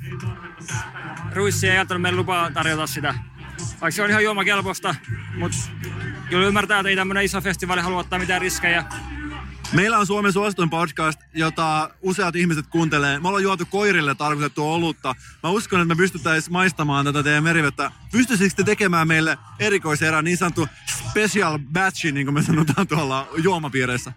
[1.34, 3.16] Ruissi ei antanut meille lupaa tarjota sitä.
[3.62, 4.96] Vaikka se on ihan juomakelpoista,
[5.38, 5.58] mutta
[6.30, 8.86] kyllä ymmärtää, että ei tämmönen iso festivaali halua ottaa mitään riskejä.
[9.74, 13.20] Meillä on Suomen suosituin podcast, jota useat ihmiset kuuntelee.
[13.20, 15.16] Me ollaan juotu koirille tarkoitettua olutta.
[15.44, 17.92] Mä uskon, että me pystyttäisiin maistamaan tätä teidän merivettä.
[18.12, 20.68] Pystyisikö te tekemään meille erikoiserän, niin sanottu
[21.10, 24.14] special batchin, niin kuin me sanotaan tuolla juomapiireissä?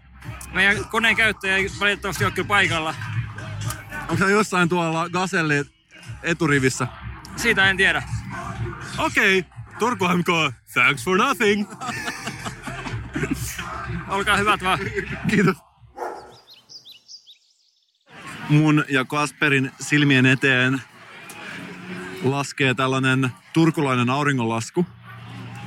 [0.52, 2.94] Meidän koneen käyttäjä ei valitettavasti ole kyllä paikalla.
[4.08, 5.64] Onko se jossain tuolla Gaselli
[6.22, 6.86] eturivissä?
[7.36, 8.02] Siitä en tiedä.
[8.98, 9.60] Okei, okay.
[9.78, 10.26] Turku AMK,
[10.72, 11.66] thanks for nothing.
[14.08, 14.78] Olkaa hyvät vaan.
[15.28, 15.56] Kiitos.
[18.48, 20.82] Mun ja Kasperin silmien eteen
[22.22, 24.86] laskee tällainen turkulainen auringonlasku,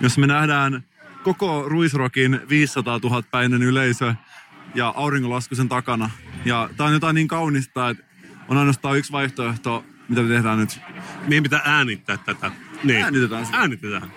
[0.02, 0.84] jos me nähdään
[1.24, 4.16] koko Ruisrokin 500 000 päinen yleisö
[4.76, 6.10] ja auringonlasku sen takana.
[6.46, 8.04] Ja tää on jotain niin kaunista, että
[8.48, 10.80] on ainoastaan yksi vaihtoehto, mitä me tehdään nyt.
[11.28, 12.52] Meidän pitää äänittää tätä.
[12.84, 13.04] Niin.
[13.04, 13.58] Äänitetään sitä.
[13.58, 14.12] Äänitetään.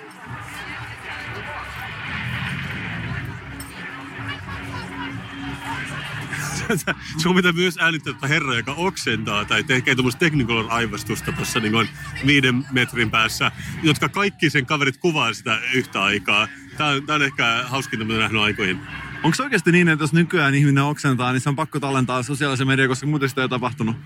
[7.22, 11.88] sun pitää myös äänittää tätä herra, joka oksentaa tai tekee tuommoista technicolor aivastusta tuossa niin
[12.26, 13.52] viiden metrin päässä,
[13.82, 16.48] jotka kaikki sen kaverit kuvaa sitä yhtä aikaa.
[16.76, 18.80] Tää on, tää on ehkä hauskinta, mitä nähnyt aikoihin.
[19.22, 22.88] Onko oikeasti niin, että jos nykyään ihminen oksentaa, niin se on pakko tallentaa sosiaalisen median,
[22.88, 23.96] koska muuten sitä ei ole tapahtunut?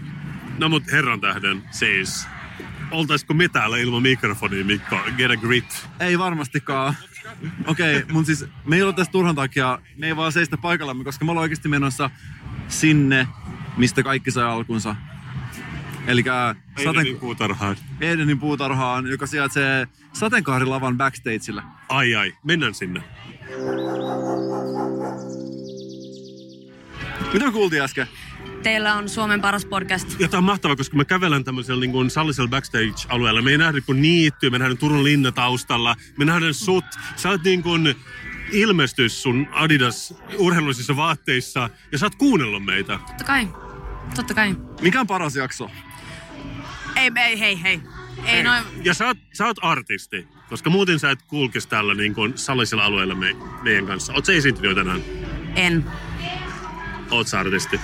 [0.58, 2.26] No mut herran tähden, siis
[2.91, 4.97] oltaisiko me täällä ilman mikrofonia, Mikko?
[5.16, 5.88] Get a grit.
[6.01, 6.95] Ei varmastikaan.
[7.66, 11.05] Okei, okay, mun siis me ei ole tässä turhan takia, me ei vaan seistä paikallamme,
[11.05, 12.11] koska me ollaan oikeasti menossa
[12.68, 13.28] sinne,
[13.76, 14.97] mistä kaikki sai alkunsa.
[16.07, 16.24] Eli
[16.76, 17.76] Edenin puutarhaan.
[18.01, 21.62] Edenin puutarhaan, joka sijaitsee sateenkaarilavan backstageillä.
[21.88, 23.03] Ai ai, mennään sinne.
[27.32, 28.07] Mitä me kuultiin äsken?
[28.62, 30.20] Teillä on Suomen paras podcast.
[30.20, 33.42] Ja tämä on mahtavaa, koska me kävellään tämmöisellä niin kuin sallisella backstage-alueella.
[33.42, 35.96] Me ei nähdä kun niittyy, me nähdään Turun linna taustalla.
[36.18, 36.84] Me nähdään sut.
[37.16, 37.94] Sä oot niin kuin
[38.52, 42.98] ilmestys sun Adidas urheilullisissa vaatteissa ja sä oot kuunnellut meitä.
[43.06, 43.48] Totta kai.
[44.14, 44.56] Totta kai.
[44.80, 45.70] Mikä on paras jakso?
[46.96, 47.80] Ei, ei, hei, hei.
[48.24, 48.64] Ei noin.
[48.84, 52.84] Ja sä oot, sä oot artisti, koska muuten sä et kulkisi tällä niin kuin sallisella
[52.84, 54.12] alueella me, meidän kanssa.
[54.12, 55.00] Oot sä esiintynyt jo tänään?
[55.56, 55.84] En.
[57.11, 57.80] Oot sä artisti?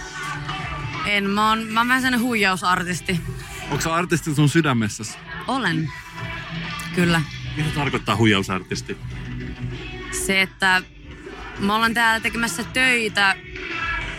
[1.06, 1.30] En.
[1.30, 3.20] Mä oon, mä oon vähän sellainen huijausartisti.
[3.70, 5.18] Onko sä artisti sun sydämessäsi?
[5.46, 5.92] Olen.
[6.94, 7.22] Kyllä.
[7.56, 8.96] Mitä tarkoittaa huijausartisti?
[10.26, 10.82] Se, että
[11.58, 13.36] mä olen täällä tekemässä töitä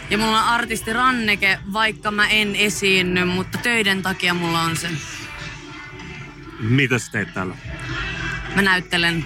[0.10, 4.90] ja mulla on artisti ranneke, vaikka mä en esiinny, mutta töiden takia mulla on se.
[6.60, 7.56] Mitä sä teet täällä?
[8.56, 9.26] Mä näyttelen.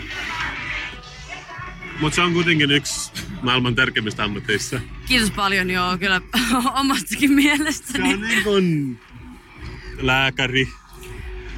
[2.00, 3.12] Mutta se on kuitenkin yksi
[3.42, 4.82] maailman tärkeimmistä ammateissa.
[5.08, 6.22] Kiitos paljon, joo, kyllä
[6.80, 8.10] omastakin mielestäni.
[8.10, 9.00] Se on niin kuin
[10.02, 10.70] lääkäri,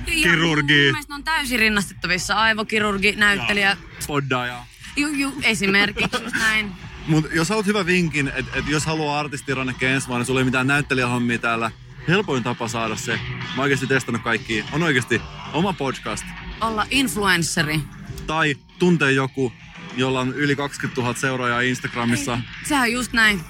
[0.08, 0.92] Ja kirurgi.
[0.92, 2.36] Mun ne on täysin rinnastettavissa.
[2.36, 3.78] Aivokirurgi, näyttelijä.
[4.08, 4.66] Poddaaja.
[4.96, 6.72] Ju, ju, esimerkiksi just näin.
[7.08, 10.46] Mut jos haluat hyvän vinkin, että et jos haluaa artistirannekkeen ensi vuonna, niin sulla ei
[10.46, 11.72] mitään näyttelijähommia täällä.
[12.08, 15.22] Helpoin tapa saada se, mä oon oikeasti testannut kaikki, on oikeasti
[15.54, 16.26] oma podcast.
[16.62, 17.80] Olla influenssari.
[18.28, 19.54] Tai tuntee joku,
[19.98, 22.40] jolla on yli 20 000 seuraajaa Instagramissa.
[22.64, 23.42] Sehän on just näin.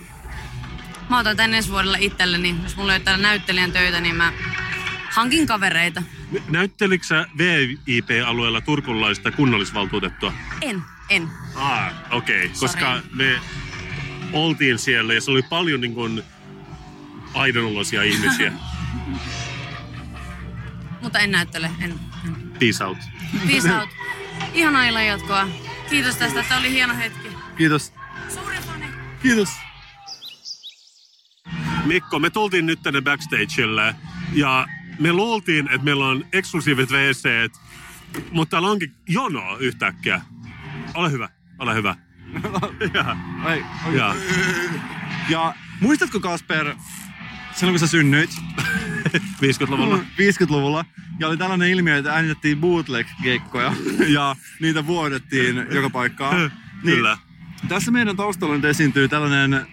[1.10, 2.56] Mä otan tän ensi vuodella itselleni.
[2.64, 4.34] Jos mulla ei ole täällä näyttelijän töitä, niin mä
[5.12, 6.04] hankin kavereita.
[6.50, 10.34] Näyttelikö sä VIP-alueella turkulaista kunnallisvaltuutettua?
[10.62, 11.30] En, en.
[11.56, 12.46] Ah, okei.
[12.46, 12.58] Okay.
[12.60, 13.40] Koska me
[14.34, 16.24] oltiin siellä ja se oli paljon niin kuin
[17.34, 18.52] aidonoloisia ihmisiä.
[21.02, 21.72] Mutta en näyttele.
[21.80, 21.92] En.
[21.92, 22.00] en.
[22.60, 22.98] Peace out.
[23.48, 23.90] Peace out.
[24.54, 25.48] Ihanaa illan jatkoa.
[25.94, 27.28] Kiitos tästä, että oli hieno hetki.
[27.58, 27.94] Kiitos.
[28.30, 28.86] Suuri fani.
[29.22, 29.50] Kiitos.
[31.86, 33.96] Mikko, me tultiin nyt tänne backstagelle
[34.34, 34.68] ja
[35.00, 37.52] me luultiin, että meillä on eksklusiiviset wc
[38.32, 40.22] mutta täällä onkin jono yhtäkkiä.
[40.94, 41.30] Ole hyvä,
[41.60, 41.96] ole hyvä.
[42.94, 43.18] ja,
[43.54, 43.64] Ei,
[43.96, 44.16] ja.
[45.30, 46.76] Ja muistatko Kasper,
[47.56, 48.30] silloin kun sä synnyit,
[49.44, 49.98] 50-luvulla.
[49.98, 50.86] 50-luvulla,
[51.20, 53.74] ja oli tällainen ilmiö, että äänitettiin bootleg-keikkoja
[54.16, 56.52] ja niitä vuodettiin joka paikkaan.
[56.84, 57.18] Kyllä.
[57.68, 59.68] Tässä meidän taustalla nyt esiintyy tällainen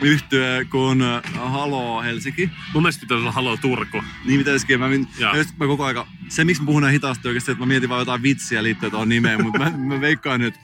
[0.00, 0.98] yhtye kuin
[1.34, 2.50] Halo Helsinki.
[2.74, 4.02] Mun mielestä pitäisi olla Halo Turku.
[4.24, 4.80] Niin pitäisikin.
[4.80, 7.68] Mä, min, just, mä koko aika, se miksi mä puhun näin hitaasti oikeasti, että mä
[7.68, 10.54] mietin vaan jotain vitsiä liittyen tuohon nimeen, mutta mä, mä veikkaan nyt,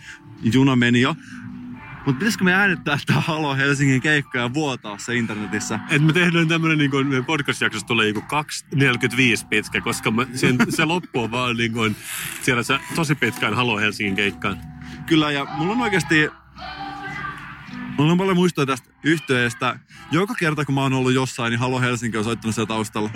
[0.42, 1.16] juna meni jo.
[2.06, 5.80] Mutta pitäisikö me äänittää tää Halo Helsingin keikka ja vuotaa se internetissä?
[5.90, 8.24] Et me tehdään tämmönen niin kuin, podcast-jaksossa tulee niin
[9.42, 11.96] 2.45 pitkä, koska mä, sen, se loppu on vaan niin kuin,
[12.42, 14.58] siellä se tosi pitkään Halo Helsingin keikkaan.
[15.06, 16.28] Kyllä, ja mulla on oikeasti...
[17.98, 19.78] Mulla on paljon muistoja tästä yhteestä.
[20.10, 23.10] Joka kerta, kun mä oon ollut jossain, niin Halo Helsinki on soittanut siellä taustalla.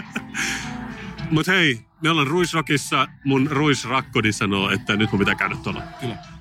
[1.30, 3.08] Mut hei, me ollaan Ruisrockissa.
[3.24, 5.82] Mun Ruisrakkodi sanoo, että nyt mun pitää käydä tuolla.
[6.00, 6.35] Kyllä.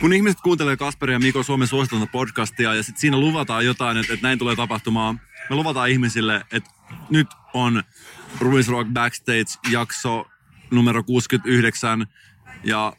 [0.00, 4.14] Kun ihmiset kuuntelee Kasperia ja Mikon Suomen suositelta podcastia ja sit siinä luvataan jotain, että,
[4.14, 5.20] että näin tulee tapahtumaan.
[5.50, 6.70] Me luvataan ihmisille, että
[7.10, 7.82] nyt on
[8.40, 10.26] Ruins Rock Backstage-jakso
[10.70, 12.06] numero 69
[12.64, 12.92] ja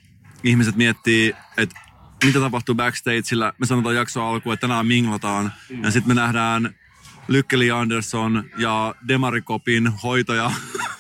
[0.44, 1.80] ihmiset miettii, että
[2.26, 3.54] mitä tapahtuu backstageillä.
[3.58, 6.76] Me sanotaan jakso alkuun, että tänään minglataan ja sitten me nähdään
[7.28, 10.52] Lykkeli Andersson ja Demarikopin hoitoja.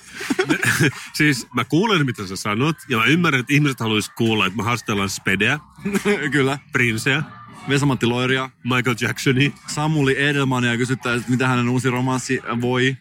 [1.13, 4.63] Siis mä kuulen, mitä sä sanot, ja mä ymmärrän, että ihmiset haluaisi kuulla, että me
[4.63, 5.59] haastellaan Spedeä,
[6.31, 6.59] Kyllä.
[6.71, 7.23] Princeä,
[7.69, 9.51] Vesamatti Loiria, Michael Jacksonia.
[9.67, 12.97] Samuli Edelmania kysyttäisiin, että mitä hänen uusi romanssi voi.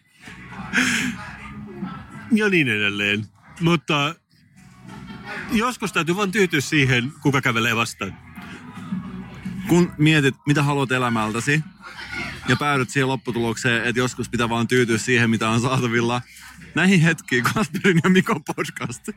[2.31, 3.25] ja niin edelleen.
[3.61, 4.15] Mutta
[5.51, 8.30] joskus täytyy vaan tyytyä siihen, kuka kävelee vastaan.
[9.67, 11.63] Kun mietit, mitä haluat elämältäsi,
[12.47, 16.21] ja päädyt siihen lopputulokseen, että joskus pitää vaan tyytyä siihen, mitä on saatavilla,
[16.75, 19.09] näihin hetkiin Kasperin ja Mikon podcast.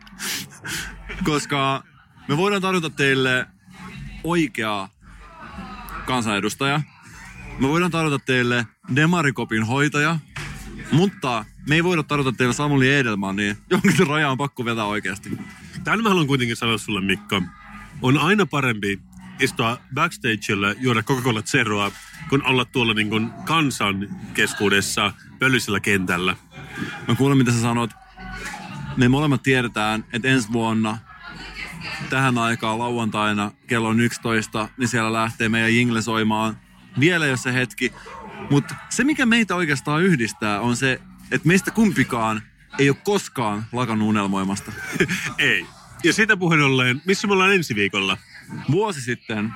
[1.24, 1.84] Koska
[2.28, 3.46] me voidaan tarjota teille
[4.24, 4.88] oikeaa
[6.06, 6.80] kansanedustaja.
[7.58, 8.66] Me voidaan tarjota teille
[8.96, 10.18] Demarikopin hoitaja,
[10.92, 12.86] mutta me ei voida tarjota teille Samuli
[13.34, 15.38] niin jonkin raja on pakko vetää oikeasti.
[15.84, 17.42] Tämän mä haluan kuitenkin sanoa sulle, Mikko.
[18.02, 19.00] On aina parempi
[19.40, 21.92] istua backstageilla, juoda Coca-Cola Zeroa,
[22.28, 26.36] kun olla tuolla niin kuin kansan keskuudessa pöllisellä kentällä.
[27.08, 27.90] Mä kuulen, mitä sä sanot.
[28.96, 30.98] Me molemmat tiedetään, että ensi vuonna
[32.10, 36.56] tähän aikaan lauantaina kello on 11, niin siellä lähtee meidän jingle soimaan.
[37.00, 37.92] Vielä jos se hetki.
[38.50, 42.42] Mutta se, mikä meitä oikeastaan yhdistää, on se, että meistä kumpikaan
[42.78, 44.72] ei ole koskaan lakannut unelmoimasta.
[45.38, 45.66] Ei.
[46.04, 48.18] Ja sitä puheen ollen, missä me ollaan ensi viikolla?
[48.70, 49.52] Vuosi sitten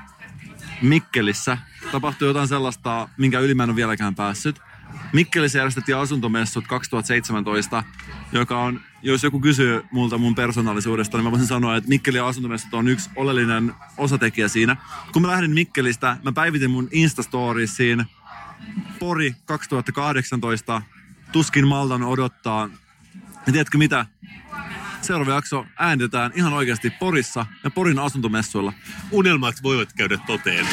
[0.83, 1.59] Mikkelissä
[1.93, 4.61] tapahtui jotain sellaista, minkä yli mä en ole vieläkään päässyt.
[5.13, 7.85] Mikkelissä järjestettiin asuntomessut 2017,
[8.33, 12.75] joka on, jos joku kysyy multa mun persoonallisuudesta, niin mä voisin sanoa, että Mikkelin asuntomessut
[12.75, 14.77] on yksi oleellinen osatekijä siinä.
[15.13, 18.05] Kun mä lähdin Mikkelistä, mä päivitin mun Instastoriesiin
[18.99, 20.83] Pori 2018,
[21.33, 22.69] tuskin maltan odottaa.
[23.47, 24.07] Ja tiedätkö mitä?
[25.03, 28.73] Seuraava jakso äänitetään ihan oikeasti Porissa ja Porin asuntomessuilla.
[29.11, 30.67] Unelmat voivat käydä toteen.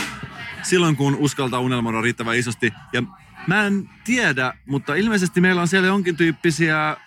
[0.64, 2.74] silloin, kun uskaltaa unelmoida riittävän isosti.
[2.94, 3.04] Ja
[3.48, 6.98] mä en tiedä, mutta ilmeisesti meillä on siellä jonkin tyyppisiä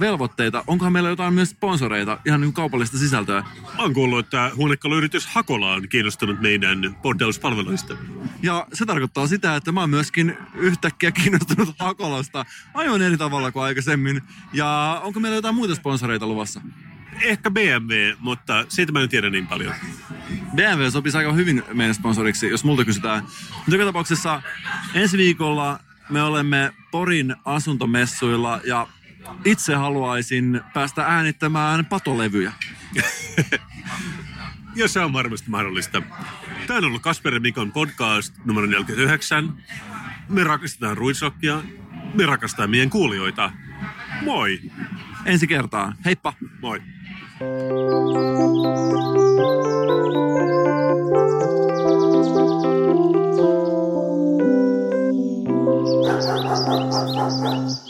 [0.00, 0.64] velvoitteita.
[0.66, 3.40] Onkohan meillä jotain myös sponsoreita, ihan niin kaupallista sisältöä.
[3.76, 7.96] Mä oon kuullut, että huonekaluyritys Hakola on kiinnostunut meidän bordeuspalveluista.
[8.42, 13.62] Ja se tarkoittaa sitä, että mä oon myöskin yhtäkkiä kiinnostunut Hakolasta aivan eri tavalla kuin
[13.62, 14.22] aikaisemmin.
[14.52, 16.60] Ja onko meillä jotain muita sponsoreita luvassa?
[17.22, 19.74] Ehkä BMW, mutta siitä mä en tiedä niin paljon.
[20.54, 23.22] BMW sopisi aika hyvin meidän sponsoriksi, jos multa kysytään.
[23.56, 24.42] Mutta joka tapauksessa
[24.94, 25.80] ensi viikolla
[26.10, 28.86] me olemme Porin asuntomessuilla ja
[29.44, 32.52] itse haluaisin päästä äänittämään patolevyjä.
[34.76, 36.02] ja se on varmasti mahdollista.
[36.66, 39.54] Tämä on ollut Kasper Mikon podcast numero 49.
[40.28, 41.62] Me rakastetaan ruisokkia.
[42.14, 43.52] Me rakastetaan meidän kuulijoita.
[44.22, 44.60] Moi!
[45.24, 45.92] Ensi kertaa.
[46.04, 46.32] Heippa!
[46.60, 46.80] Moi!
[47.40, 47.70] Thank
[57.84, 57.89] you.